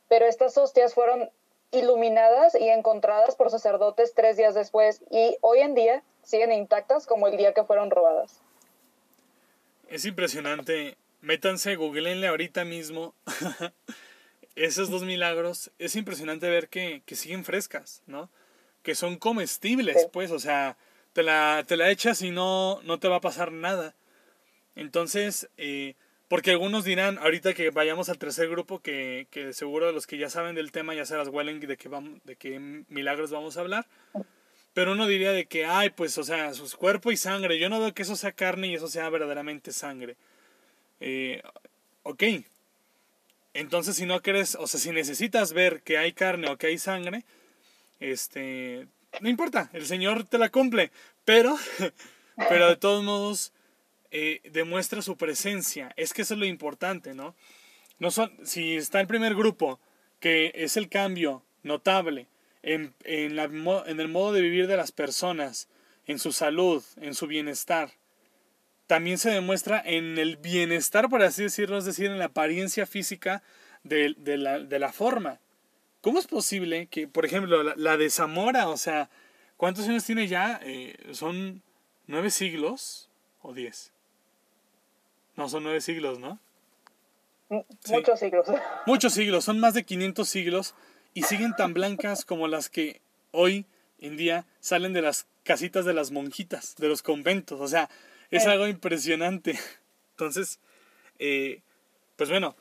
Pero 0.09 0.25
estas 0.25 0.57
hostias 0.57 0.93
fueron 0.93 1.29
iluminadas 1.71 2.55
y 2.55 2.67
encontradas 2.67 3.35
por 3.35 3.51
sacerdotes 3.51 4.13
tres 4.13 4.35
días 4.35 4.55
después 4.55 5.01
y 5.09 5.37
hoy 5.39 5.59
en 5.59 5.75
día 5.75 6.03
siguen 6.23 6.51
intactas 6.51 7.05
como 7.05 7.27
el 7.27 7.37
día 7.37 7.53
que 7.53 7.63
fueron 7.63 7.91
robadas. 7.91 8.41
Es 9.87 10.03
impresionante. 10.03 10.97
Métanse, 11.21 11.75
googleenle 11.75 12.27
ahorita 12.27 12.65
mismo 12.65 13.13
esos 14.55 14.89
dos 14.89 15.03
milagros. 15.03 15.71
Es 15.79 15.95
impresionante 15.95 16.49
ver 16.49 16.67
que, 16.67 17.03
que 17.05 17.15
siguen 17.15 17.45
frescas, 17.45 18.01
¿no? 18.07 18.29
que 18.83 18.95
son 18.95 19.17
comestibles, 19.17 20.07
pues, 20.11 20.31
o 20.31 20.39
sea, 20.39 20.77
te 21.13 21.23
la, 21.23 21.63
te 21.67 21.77
la 21.77 21.91
echas 21.91 22.21
y 22.21 22.31
no, 22.31 22.81
no 22.83 22.99
te 22.99 23.07
va 23.07 23.17
a 23.17 23.21
pasar 23.21 23.51
nada. 23.51 23.95
Entonces, 24.75 25.49
eh, 25.57 25.95
porque 26.29 26.51
algunos 26.51 26.85
dirán, 26.85 27.17
ahorita 27.17 27.55
que 27.55 27.71
vayamos 27.71 28.07
al 28.07 28.19
tercer 28.19 28.49
grupo, 28.49 28.79
que, 28.79 29.27
que 29.31 29.51
seguro 29.51 29.91
los 29.91 30.05
que 30.05 30.19
ya 30.19 30.29
saben 30.29 30.53
del 30.53 30.71
tema 30.71 30.93
ya 30.93 31.03
se 31.05 31.17
las 31.17 31.27
huelen 31.27 31.59
de 31.59 31.75
que, 31.75 31.89
vamos, 31.89 32.23
de 32.23 32.35
qué 32.35 32.59
milagros 32.87 33.31
vamos 33.31 33.57
a 33.57 33.61
hablar. 33.61 33.87
Pero 34.75 34.91
uno 34.91 35.07
diría 35.07 35.31
de 35.31 35.47
que, 35.47 35.65
ay, 35.65 35.89
pues, 35.89 36.19
o 36.19 36.23
sea, 36.23 36.53
sus 36.53 36.75
cuerpo 36.75 37.11
y 37.11 37.17
sangre. 37.17 37.57
Yo 37.57 37.67
no 37.67 37.79
veo 37.79 37.95
que 37.95 38.03
eso 38.03 38.15
sea 38.15 38.31
carne 38.31 38.67
y 38.67 38.75
eso 38.75 38.87
sea 38.87 39.09
verdaderamente 39.09 39.71
sangre. 39.71 40.17
Eh, 40.99 41.41
ok. 42.03 42.23
Entonces, 43.55 43.95
si 43.95 44.05
no 44.05 44.21
quieres, 44.21 44.53
o 44.53 44.67
sea, 44.67 44.79
si 44.79 44.91
necesitas 44.91 45.53
ver 45.53 45.81
que 45.81 45.97
hay 45.97 46.13
carne 46.13 46.47
o 46.51 46.57
que 46.57 46.67
hay 46.67 46.77
sangre, 46.77 47.25
este, 47.99 48.87
no 49.19 49.29
importa, 49.29 49.71
el 49.73 49.87
Señor 49.87 50.25
te 50.25 50.37
la 50.37 50.49
cumple, 50.49 50.91
pero, 51.25 51.57
pero 52.49 52.67
de 52.67 52.75
todos 52.75 53.03
modos 53.03 53.51
eh, 54.11 54.41
demuestra 54.51 55.01
su 55.01 55.17
presencia. 55.17 55.93
Es 55.95 56.13
que 56.13 56.23
eso 56.23 56.33
es 56.33 56.39
lo 56.39 56.45
importante, 56.45 57.13
¿no? 57.13 57.35
no 57.99 58.11
son, 58.11 58.31
si 58.43 58.77
está 58.77 58.99
el 59.01 59.07
primer 59.07 59.35
grupo, 59.35 59.79
que 60.19 60.51
es 60.55 60.77
el 60.77 60.89
cambio 60.89 61.43
notable 61.63 62.27
en, 62.63 62.93
en, 63.03 63.35
la, 63.35 63.43
en 63.43 63.99
el 63.99 64.07
modo 64.07 64.33
de 64.33 64.41
vivir 64.41 64.67
de 64.67 64.77
las 64.77 64.91
personas, 64.91 65.67
en 66.07 66.17
su 66.17 66.31
salud, 66.31 66.83
en 66.97 67.13
su 67.13 67.27
bienestar, 67.27 67.91
también 68.87 69.19
se 69.19 69.29
demuestra 69.29 69.79
en 69.85 70.17
el 70.17 70.37
bienestar, 70.37 71.07
por 71.07 71.21
así 71.21 71.43
decirlo, 71.43 71.77
es 71.77 71.85
decir, 71.85 72.07
en 72.07 72.17
la 72.17 72.25
apariencia 72.25 72.87
física 72.87 73.43
de, 73.83 74.15
de, 74.17 74.37
la, 74.37 74.59
de 74.59 74.79
la, 74.79 74.91
forma. 74.91 75.39
¿Cómo 76.01 76.17
es 76.17 76.25
posible 76.25 76.87
que, 76.87 77.07
por 77.07 77.25
ejemplo, 77.25 77.61
la, 77.61 77.75
la 77.77 77.97
de 77.97 78.09
Zamora, 78.09 78.69
o 78.69 78.77
sea, 78.77 79.11
¿cuántos 79.57 79.87
años 79.87 80.05
tiene 80.05 80.27
ya? 80.27 80.59
Eh, 80.63 80.97
¿Son 81.11 81.61
nueve 82.07 82.31
siglos 82.31 83.11
o 83.41 83.53
diez? 83.53 83.91
No, 85.39 85.47
son 85.47 85.63
nueve 85.63 85.79
siglos, 85.79 86.19
¿no? 86.19 86.37
Muchos 87.87 88.19
siglos. 88.19 88.47
Muchos 88.85 89.13
siglos, 89.13 89.45
son 89.45 89.57
más 89.61 89.73
de 89.73 89.85
500 89.85 90.27
siglos 90.27 90.75
y 91.13 91.23
siguen 91.23 91.55
tan 91.55 91.73
blancas 91.73 92.25
como 92.25 92.49
las 92.49 92.69
que 92.69 92.99
hoy 93.31 93.65
en 93.99 94.17
día 94.17 94.45
salen 94.59 94.91
de 94.91 95.01
las 95.01 95.27
casitas 95.45 95.85
de 95.85 95.93
las 95.93 96.11
monjitas, 96.11 96.75
de 96.75 96.89
los 96.89 97.01
conventos. 97.01 97.61
O 97.61 97.69
sea, 97.69 97.89
es 98.31 98.47
algo 98.47 98.67
impresionante. 98.67 99.57
Entonces, 100.11 100.59
eh, 101.19 101.61
pues 102.17 102.29
bueno, 102.29 102.57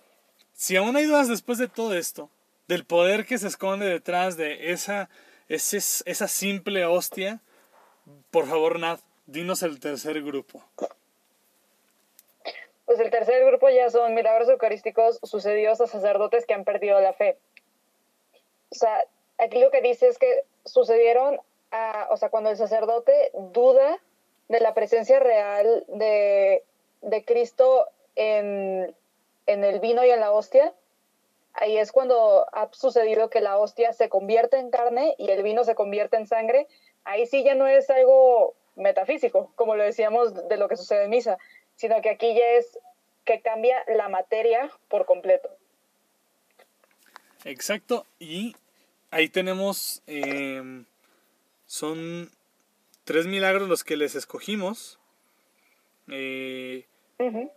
si 0.55 0.77
aún 0.77 0.95
hay 0.95 1.07
dudas 1.07 1.27
después 1.27 1.59
de 1.59 1.67
todo 1.67 1.97
esto, 1.97 2.31
del 2.69 2.85
poder 2.85 3.27
que 3.27 3.39
se 3.39 3.49
esconde 3.49 3.87
detrás 3.87 4.37
de 4.37 4.71
esa, 4.71 5.11
ese, 5.49 5.79
esa 5.79 6.29
simple 6.29 6.85
hostia, 6.85 7.41
por 8.31 8.47
favor, 8.47 8.79
Nad, 8.79 9.01
dinos 9.27 9.65
el 9.65 9.81
tercer 9.81 10.23
grupo. 10.23 10.63
Pues 12.89 13.01
el 13.01 13.11
tercer 13.11 13.45
grupo 13.45 13.69
ya 13.69 13.91
son 13.91 14.15
milagros 14.15 14.49
eucarísticos 14.49 15.21
sucedidos 15.23 15.79
a 15.83 15.87
sacerdotes 15.87 16.47
que 16.47 16.55
han 16.55 16.65
perdido 16.65 16.99
la 17.03 17.13
fe. 17.13 17.37
O 18.71 18.75
sea, 18.75 19.05
aquí 19.37 19.61
lo 19.61 19.71
que 19.71 19.83
dice 19.83 20.09
es 20.09 20.17
que 20.17 20.45
sucedieron 20.65 21.39
a, 21.71 22.09
o 22.11 22.17
sea, 22.17 22.31
cuando 22.31 22.49
el 22.49 22.57
sacerdote 22.57 23.31
duda 23.35 23.99
de 24.49 24.61
la 24.61 24.73
presencia 24.73 25.21
real 25.21 25.85
de, 25.89 26.65
de 27.03 27.25
Cristo 27.27 27.89
en, 28.17 28.97
en 29.45 29.65
el 29.65 29.81
vino 29.81 30.03
y 30.03 30.09
en 30.09 30.21
la 30.21 30.33
hostia, 30.33 30.73
ahí 31.53 31.77
es 31.77 31.93
cuando 31.93 32.47
ha 32.55 32.71
sucedido 32.73 33.29
que 33.29 33.43
la 33.43 33.59
hostia 33.59 33.93
se 33.93 34.09
convierte 34.09 34.57
en 34.57 34.71
carne 34.71 35.15
y 35.19 35.31
el 35.31 35.43
vino 35.43 35.63
se 35.65 35.75
convierte 35.75 36.17
en 36.17 36.27
sangre. 36.27 36.67
Ahí 37.05 37.27
sí 37.27 37.45
ya 37.45 37.55
no 37.55 37.67
es 37.67 37.91
algo 37.91 38.55
metafísico, 38.77 39.53
como 39.57 39.77
lo 39.77 39.85
decíamos 39.85 40.49
de 40.49 40.57
lo 40.57 40.69
que 40.69 40.77
sucede 40.77 41.05
en 41.05 41.11
misa, 41.11 41.37
sino 41.79 42.03
que 42.03 42.11
aquí 42.11 42.35
ya 42.35 42.45
es 42.59 42.79
que 43.25 43.41
cambia 43.41 43.77
la 43.87 44.09
materia 44.09 44.71
por 44.89 45.07
completo. 45.07 45.49
Exacto, 47.45 48.05
y 48.19 48.57
ahí 49.11 49.29
tenemos, 49.29 50.03
eh, 50.09 50.85
son 51.67 52.31
tres 53.05 53.27
milagros 53.27 53.69
los 53.69 53.85
que 53.85 53.97
les 53.97 54.17
escogimos. 54.17 54.99
Eh, 56.09 56.85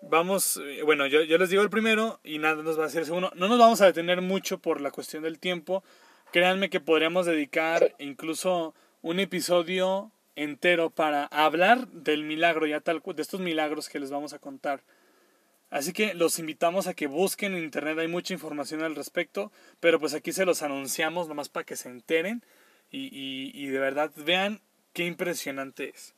Vamos, 0.02 0.58
eh, 0.58 0.82
bueno, 0.84 1.06
yo, 1.06 1.22
yo, 1.22 1.38
les 1.38 1.52
digo 1.52 1.62
el 1.62 1.70
primero 1.70 2.20
y 2.24 2.40
nada 2.40 2.64
nos 2.64 2.80
va 2.80 2.84
a 2.84 2.88
hacer 2.88 3.02
el 3.02 3.06
segundo. 3.06 3.32
No 3.36 3.48
nos 3.48 3.60
vamos 3.60 3.80
a 3.82 3.86
detener 3.86 4.22
mucho 4.22 4.58
por 4.58 4.82
la 4.82 4.90
cuestión 4.90 5.22
del 5.22 5.38
tiempo. 5.38 5.84
Créanme 6.32 6.72
que 6.72 6.80
podríamos 6.80 7.28
dedicar 7.28 7.94
incluso 8.00 8.74
un 9.04 9.20
episodio 9.20 10.12
entero 10.36 10.90
para 10.90 11.26
hablar 11.26 11.88
del 11.90 12.24
milagro, 12.24 12.66
ya 12.66 12.80
tal 12.80 13.02
de 13.04 13.22
estos 13.22 13.40
milagros 13.40 13.90
que 13.90 14.00
les 14.00 14.12
vamos 14.12 14.34
a 14.34 14.40
contar. 14.40 14.82
Así 15.70 15.94
que 15.94 16.14
los 16.14 16.38
invitamos 16.40 16.88
a 16.88 16.94
que 16.94 17.08
busquen 17.08 17.56
en 17.56 17.64
internet, 17.64 17.98
hay 18.00 18.08
mucha 18.08 18.34
información 18.34 18.84
al 18.84 18.96
respecto, 18.96 19.52
pero 19.80 20.00
pues 20.00 20.14
aquí 20.14 20.34
se 20.34 20.46
los 20.46 20.62
anunciamos 20.62 21.28
nomás 21.28 21.48
para 21.48 21.66
que 21.66 21.78
se 21.78 21.90
enteren 21.90 22.44
y, 22.92 23.06
y, 23.06 23.52
y 23.54 23.68
de 23.68 23.80
verdad 23.80 24.12
vean 24.18 24.60
qué 24.94 25.06
impresionante 25.06 25.90
es. 25.90 26.14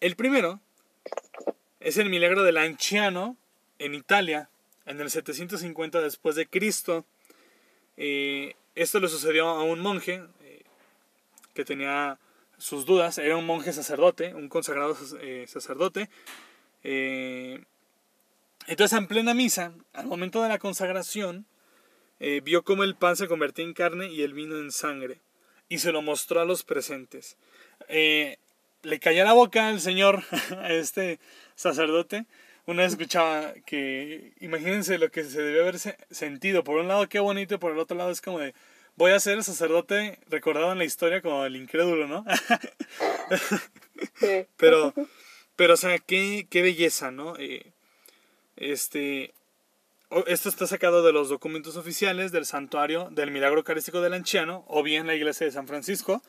El 0.00 0.14
primero 0.14 0.60
es 1.80 1.96
el 1.96 2.10
milagro 2.10 2.44
del 2.44 2.58
Anciano 2.58 3.36
en 3.78 3.94
Italia, 3.94 4.50
en 4.86 5.00
el 5.00 5.10
750 5.10 6.00
después 6.00 6.36
de 6.36 6.46
Cristo. 6.46 7.04
Eh, 7.96 8.54
esto 8.74 9.00
le 9.00 9.08
sucedió 9.08 9.48
a 9.48 9.62
un 9.64 9.80
monje 9.80 10.22
eh, 10.42 10.62
que 11.54 11.64
tenía 11.64 12.18
sus 12.58 12.86
dudas, 12.86 13.18
era 13.18 13.36
un 13.36 13.46
monje 13.46 13.72
sacerdote, 13.72 14.34
un 14.34 14.48
consagrado 14.48 14.96
eh, 15.20 15.44
sacerdote. 15.48 16.08
Eh, 16.82 17.64
entonces 18.66 18.98
en 18.98 19.06
plena 19.06 19.34
misa, 19.34 19.72
al 19.92 20.06
momento 20.06 20.42
de 20.42 20.48
la 20.48 20.58
consagración, 20.58 21.46
eh, 22.20 22.40
vio 22.42 22.64
cómo 22.64 22.84
el 22.84 22.96
pan 22.96 23.16
se 23.16 23.28
convertía 23.28 23.64
en 23.64 23.74
carne 23.74 24.08
y 24.10 24.22
el 24.22 24.32
vino 24.32 24.58
en 24.58 24.72
sangre, 24.72 25.20
y 25.68 25.78
se 25.78 25.92
lo 25.92 26.02
mostró 26.02 26.40
a 26.40 26.44
los 26.44 26.62
presentes. 26.62 27.36
Le 28.86 29.00
cayó 29.00 29.24
la 29.24 29.32
boca 29.32 29.68
al 29.68 29.80
señor, 29.80 30.22
a 30.58 30.72
este 30.72 31.18
sacerdote. 31.56 32.26
Una 32.66 32.82
vez 32.82 32.92
escuchaba 32.92 33.54
que, 33.64 34.32
imagínense 34.40 34.98
lo 34.98 35.10
que 35.10 35.24
se 35.24 35.40
debe 35.40 35.60
haber 35.60 35.78
sentido. 36.10 36.64
Por 36.64 36.78
un 36.78 36.88
lado, 36.88 37.08
qué 37.08 37.18
bonito, 37.20 37.54
y 37.54 37.58
por 37.58 37.72
el 37.72 37.78
otro 37.78 37.96
lado 37.96 38.10
es 38.10 38.20
como 38.20 38.38
de, 38.38 38.54
voy 38.96 39.12
a 39.12 39.20
ser 39.20 39.38
el 39.38 39.44
sacerdote 39.44 40.18
recordado 40.28 40.72
en 40.72 40.78
la 40.78 40.84
historia 40.84 41.22
como 41.22 41.44
el 41.44 41.56
incrédulo, 41.56 42.06
¿no? 42.06 42.24
Sí. 44.18 44.46
Pero, 44.56 44.94
pero, 45.56 45.74
o 45.74 45.76
sea, 45.76 45.98
qué, 45.98 46.46
qué 46.50 46.62
belleza, 46.62 47.10
¿no? 47.10 47.34
Eh, 47.38 47.72
este, 48.56 49.32
esto 50.26 50.48
está 50.48 50.66
sacado 50.66 51.02
de 51.02 51.12
los 51.12 51.28
documentos 51.28 51.76
oficiales 51.76 52.30
del 52.30 52.46
santuario 52.46 53.08
del 53.10 53.30
milagro 53.30 53.58
eucarístico 53.58 54.00
del 54.00 54.14
anciano 54.14 54.64
o 54.68 54.82
bien 54.82 55.06
la 55.06 55.14
iglesia 55.14 55.46
de 55.46 55.52
San 55.52 55.66
Francisco. 55.66 56.22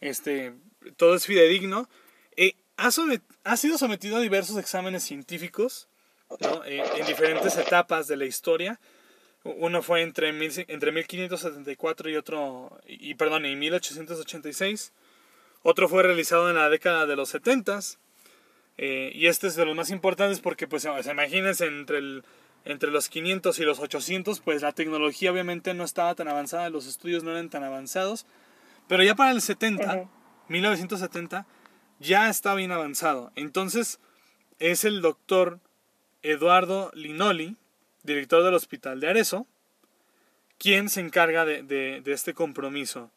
Este, 0.00 0.54
todo 0.96 1.14
es 1.14 1.26
fidedigno. 1.26 1.88
Eh, 2.36 2.54
ha, 2.76 2.90
ha, 3.44 3.56
sido 3.56 3.78
sometido 3.78 4.16
a 4.16 4.20
diversos 4.20 4.56
exámenes 4.58 5.04
científicos 5.04 5.88
¿no? 6.40 6.64
eh, 6.64 6.82
en 6.96 7.06
diferentes 7.06 7.56
etapas 7.56 8.08
de 8.08 8.16
la 8.16 8.26
historia. 8.26 8.80
Uno 9.58 9.82
fue 9.82 10.02
entre, 10.02 10.32
mil, 10.32 10.52
entre 10.68 10.92
1574 10.92 12.10
y 12.10 12.16
otro, 12.16 12.78
y, 12.86 13.14
perdón, 13.14 13.46
y 13.46 13.54
1886. 13.56 14.92
Otro 15.62 15.88
fue 15.88 16.02
realizado 16.02 16.48
en 16.50 16.56
la 16.56 16.68
década 16.68 17.06
de 17.06 17.16
los 17.16 17.28
70 17.30 17.80
eh, 18.78 19.10
y 19.14 19.26
este 19.26 19.46
es 19.46 19.56
de 19.56 19.64
los 19.64 19.74
más 19.74 19.90
importantes 19.90 20.40
porque, 20.40 20.66
pues, 20.66 20.82
se 20.82 21.10
imagínense, 21.10 21.66
entre, 21.66 21.98
el, 21.98 22.24
entre 22.64 22.90
los 22.90 23.08
500 23.08 23.58
y 23.58 23.64
los 23.64 23.78
800, 23.78 24.40
pues 24.40 24.62
la 24.62 24.72
tecnología 24.72 25.32
obviamente 25.32 25.74
no 25.74 25.84
estaba 25.84 26.14
tan 26.14 26.28
avanzada, 26.28 26.68
los 26.70 26.86
estudios 26.86 27.24
no 27.24 27.30
eran 27.30 27.48
tan 27.48 27.64
avanzados. 27.64 28.26
Pero 28.88 29.02
ya 29.02 29.14
para 29.14 29.32
el 29.32 29.40
70, 29.40 29.84
uh 29.84 29.98
-huh. 29.98 30.08
1970, 30.48 31.46
ya 31.98 32.28
está 32.28 32.54
bien 32.54 32.72
avanzado. 32.72 33.32
Entonces, 33.34 33.98
es 34.58 34.84
el 34.84 35.00
doctor 35.00 35.60
Eduardo 36.22 36.90
Linoli, 36.94 37.56
director 38.06 38.42
del 38.42 38.54
hospital 38.54 39.00
de 39.00 39.08
Arezzo, 39.08 39.46
quien 40.58 40.88
se 40.88 41.00
encarga 41.00 41.44
de, 41.44 41.62
de, 41.62 42.00
de 42.00 42.12
este 42.12 42.32
compromiso. 42.32 43.10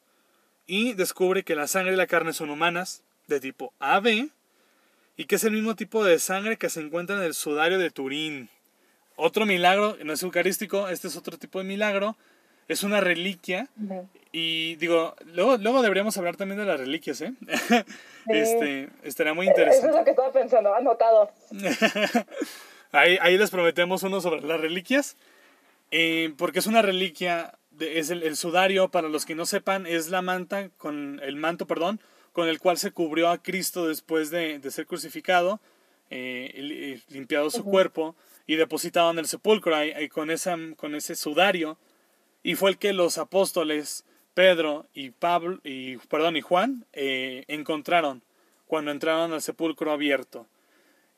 Y 0.67 0.93
descubre 0.93 1.43
que 1.43 1.55
la 1.55 1.67
sangre 1.67 1.93
y 1.93 1.97
la 1.97 2.07
carne 2.07 2.33
son 2.33 2.49
humanas, 2.49 3.03
de 3.27 3.39
tipo 3.39 3.73
AB, 3.79 4.29
y 5.17 5.25
que 5.25 5.35
es 5.35 5.43
el 5.43 5.51
mismo 5.51 5.75
tipo 5.75 6.03
de 6.03 6.19
sangre 6.19 6.57
que 6.57 6.69
se 6.69 6.81
encuentra 6.81 7.15
en 7.17 7.23
el 7.23 7.33
sudario 7.33 7.77
de 7.77 7.91
Turín. 7.91 8.49
Otro 9.15 9.45
milagro, 9.45 9.97
no 10.03 10.13
es 10.13 10.23
eucarístico, 10.23 10.87
este 10.87 11.07
es 11.07 11.17
otro 11.17 11.37
tipo 11.37 11.59
de 11.59 11.65
milagro, 11.65 12.15
es 12.69 12.83
una 12.83 13.01
reliquia. 13.01 13.67
Y 14.31 14.75
digo, 14.75 15.15
luego, 15.33 15.57
luego 15.57 15.81
deberíamos 15.81 16.15
hablar 16.17 16.37
también 16.37 16.59
de 16.59 16.65
las 16.65 16.79
reliquias, 16.79 17.21
¿eh? 17.21 17.33
Sí. 18.25 18.37
Este, 18.37 18.89
estaría 19.03 19.33
muy 19.33 19.47
interesante. 19.47 19.79
Eso 19.79 19.89
es 19.89 19.95
lo 19.95 20.03
que 20.03 20.11
estaba 20.11 20.31
pensando, 20.31 20.75
anotado. 20.75 21.31
ahí, 22.91 23.17
ahí 23.21 23.37
les 23.37 23.51
prometemos 23.51 24.03
uno 24.03 24.21
sobre 24.21 24.41
las 24.41 24.59
reliquias, 24.59 25.17
eh, 25.91 26.33
porque 26.37 26.59
es 26.59 26.67
una 26.67 26.81
reliquia, 26.81 27.57
de, 27.71 27.99
es 27.99 28.09
el, 28.09 28.23
el 28.23 28.35
sudario, 28.35 28.89
para 28.89 29.09
los 29.09 29.25
que 29.25 29.35
no 29.35 29.45
sepan, 29.45 29.85
es 29.87 30.09
la 30.09 30.21
manta, 30.21 30.69
con 30.77 31.19
el 31.23 31.35
manto, 31.35 31.65
perdón, 31.67 31.99
con 32.33 32.47
el 32.47 32.59
cual 32.59 32.77
se 32.77 32.91
cubrió 32.91 33.29
a 33.29 33.41
Cristo 33.41 33.87
después 33.87 34.29
de, 34.29 34.59
de 34.59 34.71
ser 34.71 34.85
crucificado, 34.85 35.59
eh, 36.09 37.01
limpiado 37.09 37.49
su 37.49 37.61
uh 37.61 37.65
-huh. 37.65 37.71
cuerpo 37.71 38.15
y 38.47 38.55
depositado 38.55 39.11
en 39.11 39.19
el 39.19 39.27
sepulcro 39.27 39.75
ahí, 39.75 39.91
ahí 39.91 40.09
con, 40.09 40.31
esa, 40.31 40.57
con 40.75 40.95
ese 40.95 41.15
sudario. 41.15 41.77
Y 42.41 42.55
fue 42.55 42.71
el 42.71 42.77
que 42.77 42.93
los 42.93 43.17
apóstoles 43.17 44.05
Pedro 44.33 44.87
y 44.93 45.11
Pablo 45.11 45.59
y 45.63 45.97
perdón 45.97 46.37
y 46.37 46.41
Juan 46.41 46.85
eh, 46.93 47.43
encontraron 47.47 48.23
cuando 48.67 48.91
entraron 48.91 49.33
al 49.33 49.41
sepulcro 49.41 49.91
abierto. 49.91 50.47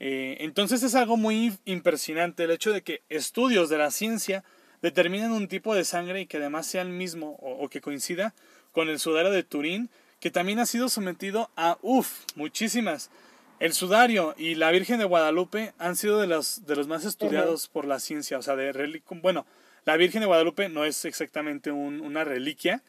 Eh, 0.03 0.37
entonces 0.39 0.81
es 0.81 0.95
algo 0.95 1.15
muy 1.15 1.53
impresionante 1.65 2.43
el 2.45 2.49
hecho 2.51 2.71
de 2.71 2.81
que 2.81 3.01
estudios 3.09 3.69
de 3.69 3.77
la 3.77 3.91
ciencia 3.91 4.43
determinen 4.81 5.31
un 5.31 5.47
tipo 5.47 5.75
de 5.75 5.83
sangre 5.85 6.21
y 6.21 6.25
que 6.25 6.37
además 6.37 6.65
sea 6.65 6.81
el 6.81 6.89
mismo 6.89 7.37
o, 7.39 7.63
o 7.63 7.69
que 7.69 7.81
coincida 7.81 8.33
con 8.71 8.89
el 8.89 8.97
sudario 8.97 9.29
de 9.29 9.43
Turín 9.43 9.91
que 10.19 10.31
también 10.31 10.57
ha 10.57 10.65
sido 10.65 10.89
sometido 10.89 11.51
a, 11.55 11.77
uff, 11.83 12.23
muchísimas 12.33 13.11
el 13.59 13.73
sudario 13.73 14.33
y 14.39 14.55
la 14.55 14.71
Virgen 14.71 14.97
de 14.97 15.05
Guadalupe 15.05 15.73
han 15.77 15.95
sido 15.95 16.19
de 16.19 16.25
los, 16.25 16.65
de 16.65 16.75
los 16.75 16.87
más 16.87 17.05
estudiados 17.05 17.67
por 17.67 17.85
la 17.85 17.99
ciencia. 17.99 18.39
O 18.39 18.41
sea, 18.41 18.55
de 18.55 19.01
bueno, 19.21 19.45
la 19.85 19.97
Virgen 19.97 20.21
de 20.21 20.25
Guadalupe 20.25 20.67
no 20.67 20.83
es 20.83 21.05
exactamente 21.05 21.71
un- 21.71 22.01
una 22.01 22.23
reliquia, 22.23 22.81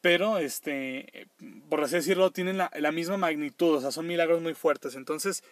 pero 0.00 0.38
este, 0.38 1.28
por 1.68 1.84
así 1.84 1.94
decirlo, 1.94 2.32
tienen 2.32 2.58
la, 2.58 2.72
la 2.76 2.90
misma 2.90 3.18
magnitud, 3.18 3.76
o 3.76 3.80
sea, 3.80 3.92
son 3.92 4.08
milagros 4.08 4.42
muy 4.42 4.54
fuertes. 4.54 4.96
Entonces, 4.96 5.44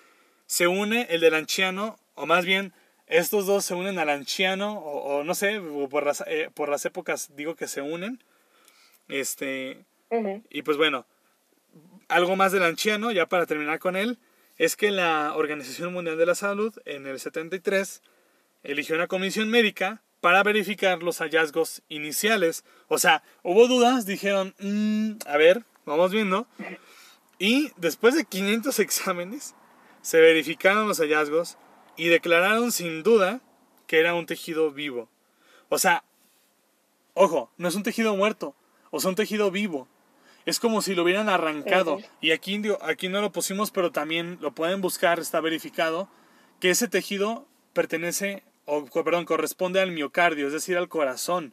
se 0.49 0.67
une 0.67 1.07
el 1.11 1.21
del 1.21 1.35
anciano, 1.35 1.99
o 2.15 2.27
más 2.27 2.45
bien, 2.45 2.73
estos 3.07 3.47
dos 3.47 3.65
se 3.65 3.75
unen 3.75 3.99
al 3.99 4.09
anciano, 4.09 4.79
o, 4.79 5.19
o 5.19 5.25
no 5.25 5.35
sé, 5.35 5.59
o 5.59 5.89
por 5.89 6.05
las, 6.05 6.25
eh, 6.27 6.51
por 6.53 6.69
las 6.69 6.85
épocas 6.85 7.31
digo 7.37 7.55
que 7.55 7.69
se 7.69 7.81
unen. 7.83 8.23
Este, 9.09 9.85
y 10.51 10.63
pues 10.63 10.77
bueno, 10.77 11.07
algo 12.09 12.35
más 12.35 12.51
del 12.53 12.63
anciano, 12.65 13.13
ya 13.13 13.27
para 13.27 13.47
terminar 13.47 13.79
con 13.79 13.95
él, 13.95 14.19
es 14.57 14.75
que 14.75 14.91
la 14.91 15.35
Organización 15.37 15.93
Mundial 15.93 16.17
de 16.19 16.27
la 16.27 16.35
Salud 16.35 16.75
en 16.87 17.07
el 17.07 17.21
73 17.21 18.03
eligió 18.65 18.97
una 18.97 19.07
comisión 19.07 19.51
médica 19.51 20.03
para 20.21 20.43
verificar 20.43 21.03
los 21.03 21.19
hallazgos 21.19 21.83
iniciales. 21.89 22.65
O 22.89 22.99
sea, 22.99 23.23
hubo 23.43 23.69
dudas, 23.69 24.05
dijeron, 24.07 24.55
"Mm, 24.59 25.13
a 25.27 25.37
ver, 25.37 25.63
vamos 25.85 26.11
viendo. 26.11 26.49
Y 27.39 27.71
después 27.77 28.15
de 28.17 28.25
500 28.25 28.79
exámenes, 28.81 29.55
se 30.09 30.23
verificaron 30.23 30.89
los 30.89 31.01
hallazgos 31.01 31.59
y 31.95 32.09
declararon 32.09 32.73
sin 32.73 33.03
duda 33.03 33.43
que 33.87 34.01
era 34.01 34.15
un 34.15 34.25
tejido 34.25 34.73
vivo. 34.73 35.11
O 35.69 35.77
sea, 35.79 36.03
ojo, 37.13 37.53
no 37.59 37.69
es 37.69 37.75
un 37.75 37.83
tejido 37.83 38.17
muerto, 38.17 38.55
o 38.91 39.01
sea, 39.01 39.11
un 39.11 39.17
tejido 39.17 39.51
vivo. 39.51 39.87
Es 40.47 40.61
como 40.61 40.81
si 40.81 40.95
lo 40.95 41.03
hubieran 41.03 41.29
arrancado. 41.29 41.99
Y 42.23 42.31
aquí, 42.31 42.59
aquí 42.81 43.11
no 43.11 43.21
lo 43.21 43.33
pusimos, 43.33 43.71
pero 43.71 43.93
también 43.93 44.39
lo 44.41 44.55
pueden 44.55 44.81
buscar, 44.81 45.19
está 45.19 45.43
verificado, 45.43 46.09
que 46.59 46.71
ese 46.71 46.89
tejido 46.89 47.47
pertenece, 47.75 48.45
o 48.65 48.87
perdón, 48.87 49.27
corresponde 49.27 49.83
al 49.83 49.93
miocardio, 49.93 50.47
es 50.47 50.55
decir, 50.55 50.79
al 50.79 50.89
corazón. 50.89 51.53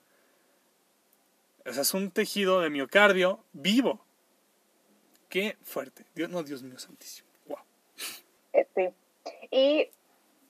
O 1.66 1.74
sea, 1.74 1.82
es 1.82 1.94
un 1.94 2.10
tejido 2.10 2.62
de 2.62 2.70
miocardio 2.70 3.44
vivo. 3.52 4.06
Qué 5.28 5.58
fuerte. 5.62 6.06
Dios, 6.16 6.30
no, 6.30 6.42
Dios 6.42 6.64
mío 6.64 6.80
santísimo. 6.80 7.25
Sí. 8.76 8.90
Y 9.52 9.90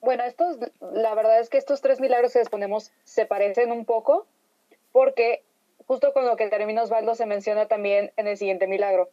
bueno, 0.02 0.24
estos, 0.24 0.58
la 0.80 1.16
verdad 1.16 1.40
es 1.40 1.50
que 1.50 1.58
estos 1.58 1.82
tres 1.82 2.00
milagros 2.00 2.34
que 2.34 2.40
les 2.40 2.50
ponemos 2.50 2.92
se 3.04 3.26
parecen 3.26 3.72
un 3.72 3.86
poco 3.86 4.28
porque 4.92 5.44
justo 5.88 6.14
con 6.14 6.26
lo 6.26 6.36
que 6.36 6.48
termina 6.48 6.84
Osvaldo 6.84 7.16
se 7.16 7.26
menciona 7.26 7.68
también 7.68 8.12
en 8.18 8.28
el 8.28 8.38
siguiente 8.38 8.68
milagro. 8.68 9.10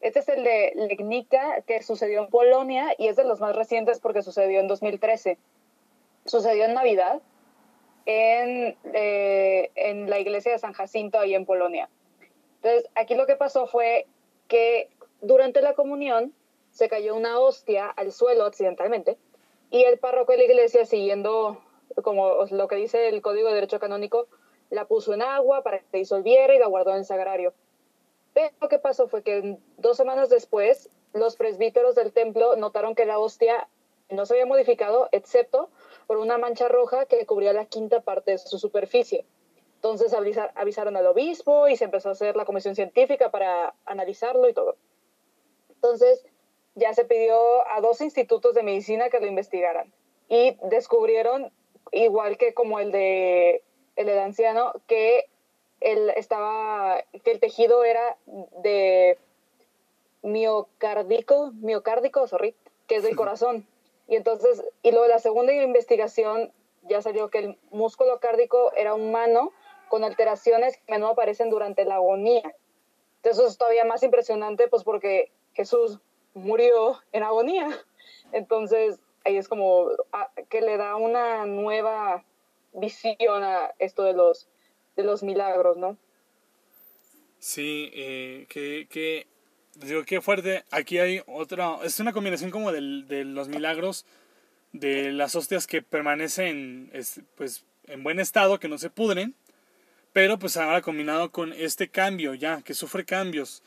Este 0.00 0.20
es 0.20 0.28
el 0.28 0.44
de 0.44 0.72
Legnica 0.76 1.62
que 1.66 1.82
sucedió 1.82 2.22
en 2.22 2.30
Polonia 2.30 2.94
y 2.98 3.08
es 3.08 3.16
de 3.16 3.24
los 3.24 3.40
más 3.40 3.56
recientes 3.56 3.98
porque 3.98 4.22
sucedió 4.22 4.60
en 4.60 4.68
2013. 4.68 5.38
Sucedió 6.24 6.64
en 6.64 6.74
Navidad 6.74 7.20
en, 8.06 8.76
eh, 8.94 9.70
en 9.74 10.08
la 10.08 10.18
iglesia 10.18 10.52
de 10.52 10.58
San 10.58 10.72
Jacinto 10.72 11.18
ahí 11.18 11.34
en 11.34 11.44
Polonia. 11.44 11.88
Entonces, 12.62 12.88
aquí 12.94 13.14
lo 13.14 13.26
que 13.26 13.36
pasó 13.36 13.66
fue 13.66 14.06
que 14.46 14.88
durante 15.20 15.60
la 15.62 15.74
comunión 15.74 16.32
se 16.78 16.88
cayó 16.88 17.16
una 17.16 17.40
hostia 17.40 17.88
al 17.88 18.12
suelo 18.12 18.44
accidentalmente 18.44 19.18
y 19.68 19.82
el 19.82 19.98
párroco 19.98 20.30
de 20.30 20.38
la 20.38 20.44
iglesia, 20.44 20.86
siguiendo 20.86 21.60
como 22.04 22.44
lo 22.52 22.68
que 22.68 22.76
dice 22.76 23.08
el 23.08 23.20
Código 23.20 23.48
de 23.48 23.54
Derecho 23.56 23.80
Canónico, 23.80 24.28
la 24.70 24.84
puso 24.84 25.12
en 25.12 25.22
agua 25.22 25.64
para 25.64 25.80
que 25.80 25.86
se 25.90 25.96
disolviera 25.96 26.54
y 26.54 26.60
la 26.60 26.68
guardó 26.68 26.92
en 26.92 26.98
el 26.98 27.04
sagrario. 27.04 27.52
Pero 28.32 28.54
lo 28.60 28.68
que 28.68 28.78
pasó 28.78 29.08
fue 29.08 29.24
que 29.24 29.58
dos 29.76 29.96
semanas 29.96 30.28
después, 30.28 30.88
los 31.14 31.34
presbíteros 31.34 31.96
del 31.96 32.12
templo 32.12 32.54
notaron 32.54 32.94
que 32.94 33.06
la 33.06 33.18
hostia 33.18 33.66
no 34.08 34.24
se 34.24 34.34
había 34.34 34.46
modificado, 34.46 35.08
excepto 35.10 35.70
por 36.06 36.18
una 36.18 36.38
mancha 36.38 36.68
roja 36.68 37.06
que 37.06 37.26
cubría 37.26 37.52
la 37.52 37.64
quinta 37.64 38.02
parte 38.02 38.30
de 38.30 38.38
su 38.38 38.56
superficie. 38.56 39.26
Entonces 39.74 40.14
avisa- 40.14 40.52
avisaron 40.54 40.96
al 40.96 41.08
obispo 41.08 41.66
y 41.66 41.76
se 41.76 41.86
empezó 41.86 42.10
a 42.10 42.12
hacer 42.12 42.36
la 42.36 42.44
comisión 42.44 42.76
científica 42.76 43.32
para 43.32 43.74
analizarlo 43.84 44.48
y 44.48 44.54
todo. 44.54 44.76
Entonces 45.70 46.24
ya 46.78 46.94
se 46.94 47.04
pidió 47.04 47.66
a 47.68 47.80
dos 47.80 48.00
institutos 48.00 48.54
de 48.54 48.62
medicina 48.62 49.10
que 49.10 49.20
lo 49.20 49.26
investigaran 49.26 49.92
y 50.28 50.56
descubrieron, 50.64 51.52
igual 51.92 52.36
que 52.38 52.54
como 52.54 52.80
el 52.80 52.92
de 52.92 53.62
el 53.96 54.06
del 54.06 54.18
anciano, 54.20 54.72
que 54.86 55.28
el, 55.80 56.10
estaba, 56.10 57.02
que 57.24 57.32
el 57.32 57.40
tejido 57.40 57.82
era 57.82 58.16
de 58.62 59.18
miocárdico, 60.22 61.50
miocárdico, 61.54 62.26
sorry, 62.28 62.54
que 62.86 62.96
es 62.96 63.02
del 63.02 63.16
corazón. 63.16 63.66
Y 64.06 64.14
entonces, 64.14 64.64
y 64.82 64.92
luego 64.92 65.08
la 65.08 65.18
segunda 65.18 65.52
investigación 65.52 66.52
ya 66.82 67.02
salió 67.02 67.28
que 67.28 67.38
el 67.38 67.58
músculo 67.70 68.20
cárdico 68.20 68.72
era 68.76 68.94
humano 68.94 69.52
con 69.88 70.04
alteraciones 70.04 70.76
que 70.76 70.92
a 70.92 70.96
menudo 70.96 71.10
aparecen 71.10 71.50
durante 71.50 71.84
la 71.84 71.96
agonía. 71.96 72.54
Entonces 73.16 73.40
eso 73.40 73.48
es 73.48 73.58
todavía 73.58 73.84
más 73.84 74.04
impresionante, 74.04 74.68
pues 74.68 74.84
porque 74.84 75.32
Jesús 75.54 76.00
murió 76.38 77.00
en 77.12 77.22
agonía. 77.22 77.68
Entonces 78.32 78.98
ahí 79.24 79.36
es 79.36 79.48
como 79.48 79.88
ah, 80.12 80.30
que 80.48 80.60
le 80.60 80.76
da 80.76 80.96
una 80.96 81.46
nueva 81.46 82.24
visión 82.72 83.42
a 83.42 83.72
esto 83.78 84.02
de 84.04 84.12
los, 84.14 84.48
de 84.96 85.02
los 85.04 85.22
milagros, 85.22 85.76
¿no? 85.76 85.96
Sí, 87.38 87.90
eh, 87.94 88.46
que, 88.48 88.86
que, 88.90 89.26
digo, 89.76 90.02
qué 90.04 90.20
fuerte. 90.20 90.64
Aquí 90.70 90.98
hay 90.98 91.22
otra, 91.26 91.78
es 91.84 92.00
una 92.00 92.12
combinación 92.12 92.50
como 92.50 92.72
del- 92.72 93.06
de 93.06 93.24
los 93.24 93.48
milagros 93.48 94.04
de 94.72 95.12
las 95.12 95.34
hostias 95.34 95.66
que 95.66 95.82
permanecen 95.82 96.90
es- 96.92 97.20
pues, 97.36 97.64
en 97.86 98.02
buen 98.02 98.20
estado, 98.20 98.58
que 98.58 98.68
no 98.68 98.76
se 98.78 98.90
pudren, 98.90 99.34
pero 100.12 100.38
pues 100.38 100.56
ahora 100.56 100.82
combinado 100.82 101.30
con 101.30 101.52
este 101.52 101.88
cambio 101.88 102.34
ya, 102.34 102.62
que 102.62 102.74
sufre 102.74 103.04
cambios 103.04 103.62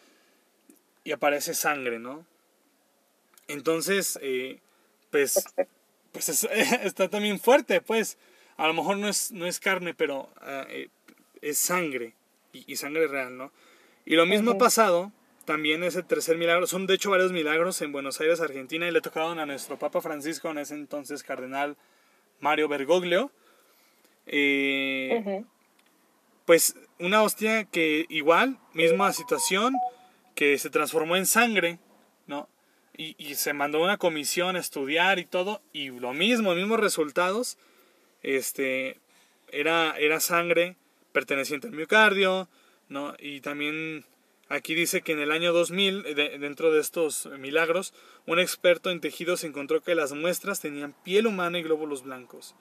y 1.04 1.12
aparece 1.12 1.54
sangre, 1.54 1.98
¿no? 1.98 2.26
Entonces, 3.52 4.18
eh, 4.22 4.60
pues, 5.10 5.44
pues 6.12 6.30
es- 6.30 6.44
está 6.84 7.10
también 7.10 7.40
fuerte, 7.40 7.82
pues. 7.82 8.18
A 8.58 8.68
lo 8.68 8.74
mejor 8.74 8.98
no 8.98 9.08
es, 9.08 9.32
no 9.32 9.46
es 9.48 9.60
carne, 9.60 9.94
pero 9.94 10.30
ah, 10.42 10.66
eh, 10.70 10.90
es 11.42 11.58
sangre. 11.58 12.14
Y, 12.54 12.72
y 12.72 12.76
sangre 12.76 13.08
real, 13.08 13.38
¿no? 13.38 13.52
Y 14.06 14.16
lo 14.16 14.26
mismo 14.26 14.52
ha 14.52 14.58
pasado, 14.58 15.12
también 15.46 15.84
es 15.84 15.96
el 15.96 16.06
tercer 16.06 16.38
milagro. 16.38 16.68
Son 16.68 16.86
de 16.86 16.94
hecho 16.96 17.10
varios 17.12 17.32
milagros 17.32 17.82
en 17.82 17.92
Buenos 17.92 18.20
Aires, 18.22 18.42
Argentina, 18.42 18.88
y 18.88 18.92
le 18.92 19.02
tocaron 19.02 19.40
a 19.40 19.46
nuestro 19.46 19.80
Papa 19.80 20.02
Francisco, 20.02 20.50
en 20.50 20.58
ese 20.60 20.76
entonces 20.76 21.24
cardenal 21.24 21.78
Mario 22.40 22.68
Bergoglio. 22.68 23.32
Eh, 24.28 25.44
pues 26.46 26.76
una 27.00 27.24
hostia 27.24 27.66
que 27.66 28.06
igual, 28.10 28.60
misma 28.74 29.14
situación, 29.14 29.74
que 30.36 30.58
se 30.58 30.70
transformó 30.70 31.16
en 31.16 31.26
sangre, 31.26 31.80
¿no? 32.28 32.48
Y, 33.02 33.34
se 33.34 33.54
mandó 33.54 33.82
una 33.82 33.98
comisión 33.98 34.56
a 34.56 34.60
estudiar 34.60 35.18
y 35.18 35.26
todo, 35.26 35.62
y 35.74 35.90
lo 35.90 36.14
mismo, 36.14 36.54
mismos 36.54 36.80
resultados, 36.80 37.58
este, 38.22 39.00
era, 39.52 39.96
era 39.98 40.20
sangre 40.20 40.76
perteneciente 41.12 41.68
al 41.68 41.74
miocardio, 41.74 42.48
¿no? 42.90 43.16
Y 43.18 43.42
también 43.42 44.06
aquí 44.50 44.76
dice 44.76 45.02
que 45.02 45.14
en 45.14 45.20
el 45.20 45.32
año 45.32 45.52
2000, 45.52 46.04
de- 46.04 46.38
dentro 46.38 46.72
de 46.72 46.80
estos 46.80 47.26
milagros, 47.40 47.94
un 48.28 48.38
experto 48.40 48.92
en 48.92 49.02
tejidos 49.02 49.44
encontró 49.44 49.82
que 49.82 49.96
las 49.96 50.14
muestras 50.14 50.62
tenían 50.62 50.94
piel 51.04 51.26
humana 51.26 51.58
y 51.58 51.64
glóbulos 51.64 52.04
blancos. 52.04 52.54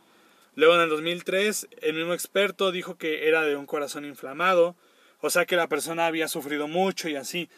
Luego 0.55 0.75
en 0.75 0.81
el 0.81 0.89
2003, 0.89 1.69
el 1.83 1.97
mismo 1.97 2.15
experto 2.15 2.73
dijo 2.73 2.97
que 2.97 3.29
era 3.29 3.43
de 3.43 3.57
un 3.57 3.67
corazón 3.67 4.07
inflamado, 4.07 4.75
o 5.21 5.29
sea 5.29 5.45
que 5.45 5.57
la 5.57 5.69
persona 5.69 6.07
había 6.07 6.29
sufrido 6.29 6.67
mucho 6.67 7.11
y 7.11 7.17
así. 7.17 7.51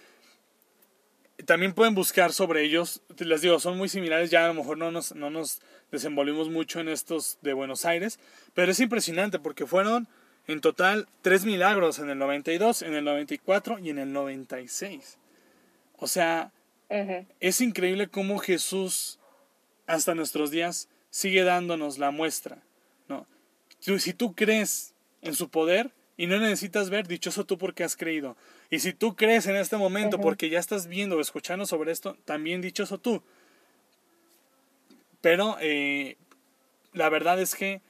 También 1.47 1.75
pueden 1.75 1.95
buscar 1.95 2.33
sobre 2.33 2.63
ellos, 2.63 3.03
les 3.19 3.41
digo, 3.41 3.59
son 3.59 3.77
muy 3.77 3.89
similares, 3.89 4.31
ya 4.31 4.45
a 4.45 4.49
lo 4.49 4.55
mejor 4.55 4.79
no 4.79 4.91
nos, 4.91 5.15
no 5.15 5.31
nos 5.31 5.61
desenvolvimos 5.91 6.49
mucho 6.49 6.81
en 6.81 6.89
estos 6.89 7.39
de 7.43 7.53
Buenos 7.53 7.85
Aires, 7.85 8.19
pero 8.55 8.71
es 8.71 8.81
impresionante 8.81 9.39
porque 9.39 9.67
fueron 9.67 10.09
en 10.47 10.61
total 10.61 11.09
tres 11.23 11.45
milagros 11.45 11.99
en 11.99 12.11
el 12.11 12.19
92, 12.19 12.83
en 12.83 12.95
el 12.95 13.05
94 13.05 13.79
y 13.79 13.91
en 13.91 13.99
el 13.99 14.13
96. 14.13 15.19
O 15.99 16.07
sea, 16.07 16.53
es 17.41 17.61
increíble 17.61 18.09
cómo 18.09 18.39
Jesús 18.39 19.19
hasta 19.87 20.15
nuestros 20.15 20.51
días 20.51 20.89
sigue 21.11 21.43
dándonos 21.45 21.99
la 21.99 22.11
muestra, 22.11 22.63
¿no? 23.09 23.27
Si 23.79 24.13
tú 24.13 24.35
crees 24.35 24.95
en 25.23 25.35
su 25.35 25.49
poder 25.49 25.93
y 26.17 26.27
no 26.27 26.39
necesitas 26.39 26.91
ver, 26.91 27.07
dichoso 27.07 27.45
tú 27.45 27.59
porque 27.59 27.85
has 27.85 27.97
creído. 27.97 28.37
Y 28.71 28.81
si 28.81 28.93
tú 28.93 29.17
crees 29.17 29.47
en 29.47 29.57
este 29.57 29.77
momento 29.77 30.19
porque 30.19 30.51
ya 30.51 30.59
estás 30.59 30.87
viendo 30.87 31.17
o 31.17 31.21
escuchando 31.21 31.67
sobre 31.67 31.93
esto, 31.93 32.17
también 32.25 32.61
dichoso 32.61 32.99
tú. 32.99 33.23
Pero 35.21 35.57
eh, 35.61 36.17
la 36.93 37.09
verdad 37.09 37.41
es 37.41 37.55
que 37.55 37.81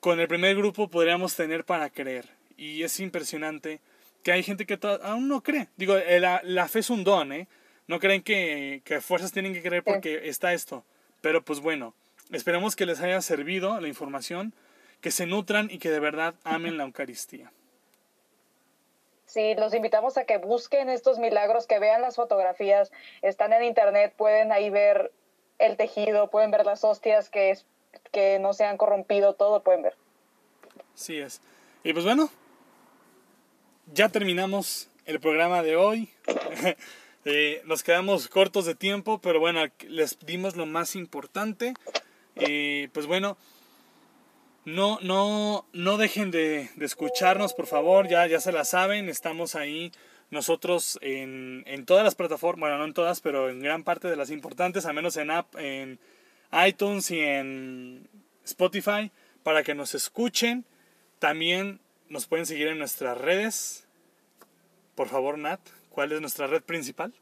con 0.00 0.20
el 0.20 0.28
primer 0.28 0.56
grupo 0.56 0.88
podríamos 0.88 1.34
tener 1.36 1.64
para 1.64 1.90
creer. 1.90 2.28
Y 2.56 2.82
es 2.82 3.00
impresionante 3.00 3.80
que 4.22 4.32
hay 4.32 4.42
gente 4.42 4.66
que 4.66 4.78
aún 5.02 5.28
no 5.28 5.42
cree. 5.42 5.68
Digo, 5.76 5.96
eh, 5.96 6.20
la, 6.20 6.40
la 6.44 6.68
fe 6.68 6.78
es 6.78 6.90
un 6.90 7.04
don, 7.04 7.32
¿eh? 7.32 7.48
no 7.86 7.98
creen 8.00 8.22
que, 8.22 8.82
que 8.84 9.00
fuerzas 9.00 9.32
tienen 9.32 9.52
que 9.52 9.62
creer 9.62 9.82
porque 9.82 10.28
está 10.28 10.52
esto. 10.52 10.84
Pero 11.20 11.44
pues 11.44 11.60
bueno, 11.60 11.94
esperemos 12.30 12.76
que 12.76 12.86
les 12.86 13.00
haya 13.00 13.20
servido 13.20 13.80
la 13.80 13.88
información, 13.88 14.54
que 15.04 15.10
se 15.10 15.26
nutran 15.26 15.68
y 15.70 15.78
que 15.80 15.90
de 15.90 16.00
verdad 16.00 16.34
amen 16.44 16.78
la 16.78 16.84
Eucaristía. 16.84 17.52
Sí, 19.26 19.54
los 19.54 19.74
invitamos 19.74 20.16
a 20.16 20.24
que 20.24 20.38
busquen 20.38 20.88
estos 20.88 21.18
milagros, 21.18 21.66
que 21.66 21.78
vean 21.78 22.00
las 22.00 22.16
fotografías, 22.16 22.90
están 23.20 23.52
en 23.52 23.64
internet, 23.64 24.14
pueden 24.16 24.50
ahí 24.50 24.70
ver 24.70 25.12
el 25.58 25.76
tejido, 25.76 26.30
pueden 26.30 26.50
ver 26.50 26.64
las 26.64 26.84
hostias 26.84 27.28
que, 27.28 27.58
que 28.12 28.38
no 28.38 28.54
se 28.54 28.64
han 28.64 28.78
corrompido, 28.78 29.34
todo 29.34 29.62
pueden 29.62 29.82
ver. 29.82 29.94
Sí 30.94 31.18
es. 31.18 31.42
Y 31.82 31.92
pues 31.92 32.06
bueno, 32.06 32.30
ya 33.92 34.08
terminamos 34.08 34.88
el 35.04 35.20
programa 35.20 35.62
de 35.62 35.76
hoy. 35.76 36.08
Eh, 37.26 37.62
nos 37.64 37.82
quedamos 37.82 38.28
cortos 38.28 38.66
de 38.66 38.74
tiempo, 38.74 39.18
pero 39.18 39.40
bueno, 39.40 39.62
les 39.88 40.18
dimos 40.26 40.56
lo 40.56 40.66
más 40.66 40.94
importante. 40.94 41.72
Eh, 42.36 42.90
pues 42.92 43.06
bueno, 43.06 43.38
no, 44.64 44.98
no, 45.02 45.66
no 45.72 45.96
dejen 45.96 46.30
de, 46.30 46.70
escucharnos, 46.80 47.54
por 47.54 47.66
favor, 47.66 48.08
ya, 48.08 48.26
ya 48.26 48.40
se 48.40 48.52
la 48.52 48.64
saben, 48.64 49.08
estamos 49.08 49.54
ahí 49.54 49.92
nosotros 50.30 50.98
en, 51.02 51.64
en, 51.66 51.84
todas 51.84 52.02
las 52.02 52.14
plataformas, 52.14 52.68
bueno, 52.68 52.78
no 52.78 52.84
en 52.84 52.94
todas, 52.94 53.20
pero 53.20 53.50
en 53.50 53.60
gran 53.60 53.84
parte 53.84 54.08
de 54.08 54.16
las 54.16 54.30
importantes, 54.30 54.86
al 54.86 54.94
menos 54.94 55.16
en, 55.16 55.30
app, 55.30 55.54
en 55.56 55.98
iTunes 56.66 57.10
y 57.10 57.20
en 57.20 58.08
Spotify, 58.44 59.10
para 59.42 59.62
que 59.62 59.74
nos 59.74 59.94
escuchen. 59.94 60.64
También 61.18 61.80
nos 62.08 62.26
pueden 62.26 62.46
seguir 62.46 62.68
en 62.68 62.78
nuestras 62.78 63.18
redes. 63.18 63.86
Por 64.94 65.08
favor, 65.08 65.38
Nat, 65.38 65.60
¿cuál 65.90 66.12
es 66.12 66.20
nuestra 66.20 66.46
red 66.46 66.62
principal? 66.62 67.12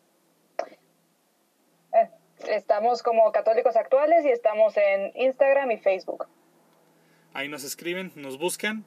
Eh, 1.92 2.10
estamos 2.48 3.02
como 3.02 3.30
Católicos 3.32 3.76
Actuales 3.76 4.24
y 4.24 4.30
estamos 4.30 4.76
en 4.76 5.12
Instagram 5.16 5.70
y 5.72 5.78
Facebook. 5.78 6.26
Ahí 7.34 7.48
nos 7.48 7.64
escriben, 7.64 8.12
nos 8.14 8.38
buscan 8.38 8.84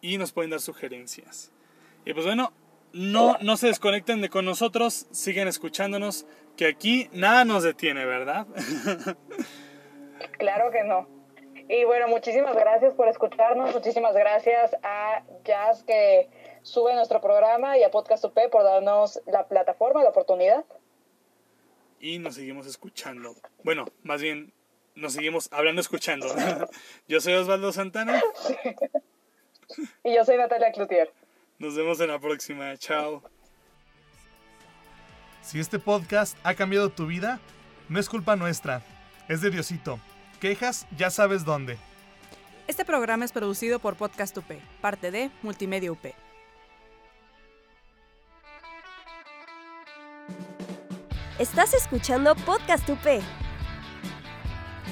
y 0.00 0.18
nos 0.18 0.32
pueden 0.32 0.50
dar 0.50 0.60
sugerencias. 0.60 1.50
Y 2.04 2.12
pues 2.12 2.26
bueno, 2.26 2.52
no, 2.92 3.36
no 3.40 3.56
se 3.56 3.66
desconecten 3.68 4.20
de 4.20 4.28
con 4.28 4.44
nosotros, 4.44 5.06
sigan 5.10 5.48
escuchándonos, 5.48 6.26
que 6.56 6.66
aquí 6.66 7.08
nada 7.12 7.44
nos 7.44 7.62
detiene, 7.62 8.04
¿verdad? 8.04 8.46
claro 10.38 10.70
que 10.70 10.84
no. 10.84 11.08
Y 11.68 11.84
bueno, 11.84 12.08
muchísimas 12.08 12.54
gracias 12.54 12.94
por 12.94 13.08
escucharnos, 13.08 13.74
muchísimas 13.74 14.14
gracias 14.14 14.76
a 14.82 15.22
Jazz 15.44 15.82
que 15.82 16.28
sube 16.62 16.94
nuestro 16.94 17.20
programa 17.20 17.78
y 17.78 17.82
a 17.82 17.90
Podcast 17.90 18.24
UP 18.24 18.38
por 18.52 18.62
darnos 18.62 19.20
la 19.26 19.48
plataforma, 19.48 20.02
la 20.02 20.10
oportunidad. 20.10 20.64
Y 22.00 22.18
nos 22.18 22.34
seguimos 22.34 22.66
escuchando. 22.66 23.34
Bueno, 23.62 23.86
más 24.02 24.20
bien, 24.20 24.52
nos 24.94 25.12
seguimos 25.12 25.48
hablando, 25.52 25.80
escuchando. 25.80 26.26
yo 27.08 27.20
soy 27.20 27.34
Osvaldo 27.34 27.72
Santana. 27.72 28.20
y 30.04 30.14
yo 30.14 30.24
soy 30.24 30.36
Natalia 30.36 30.72
Cloutier. 30.72 31.12
Nos 31.58 31.76
vemos 31.76 32.00
en 32.00 32.08
la 32.08 32.18
próxima. 32.18 32.76
Chao. 32.76 33.22
Si 35.42 35.60
este 35.60 35.78
podcast 35.78 36.36
ha 36.42 36.54
cambiado 36.54 36.90
tu 36.90 37.06
vida, 37.06 37.40
no 37.88 38.00
es 38.00 38.08
culpa 38.08 38.34
nuestra, 38.34 38.82
es 39.28 39.40
de 39.40 39.50
Diosito 39.50 40.00
quejas, 40.44 40.86
ya 40.94 41.08
sabes 41.08 41.46
dónde. 41.46 41.78
Este 42.66 42.84
programa 42.84 43.24
es 43.24 43.32
producido 43.32 43.78
por 43.78 43.96
Podcast 43.96 44.36
UP, 44.36 44.44
parte 44.82 45.10
de 45.10 45.30
Multimedia 45.40 45.90
UP. 45.90 46.04
Estás 51.38 51.72
escuchando 51.72 52.34
Podcast 52.36 52.86
UP. 52.90 53.43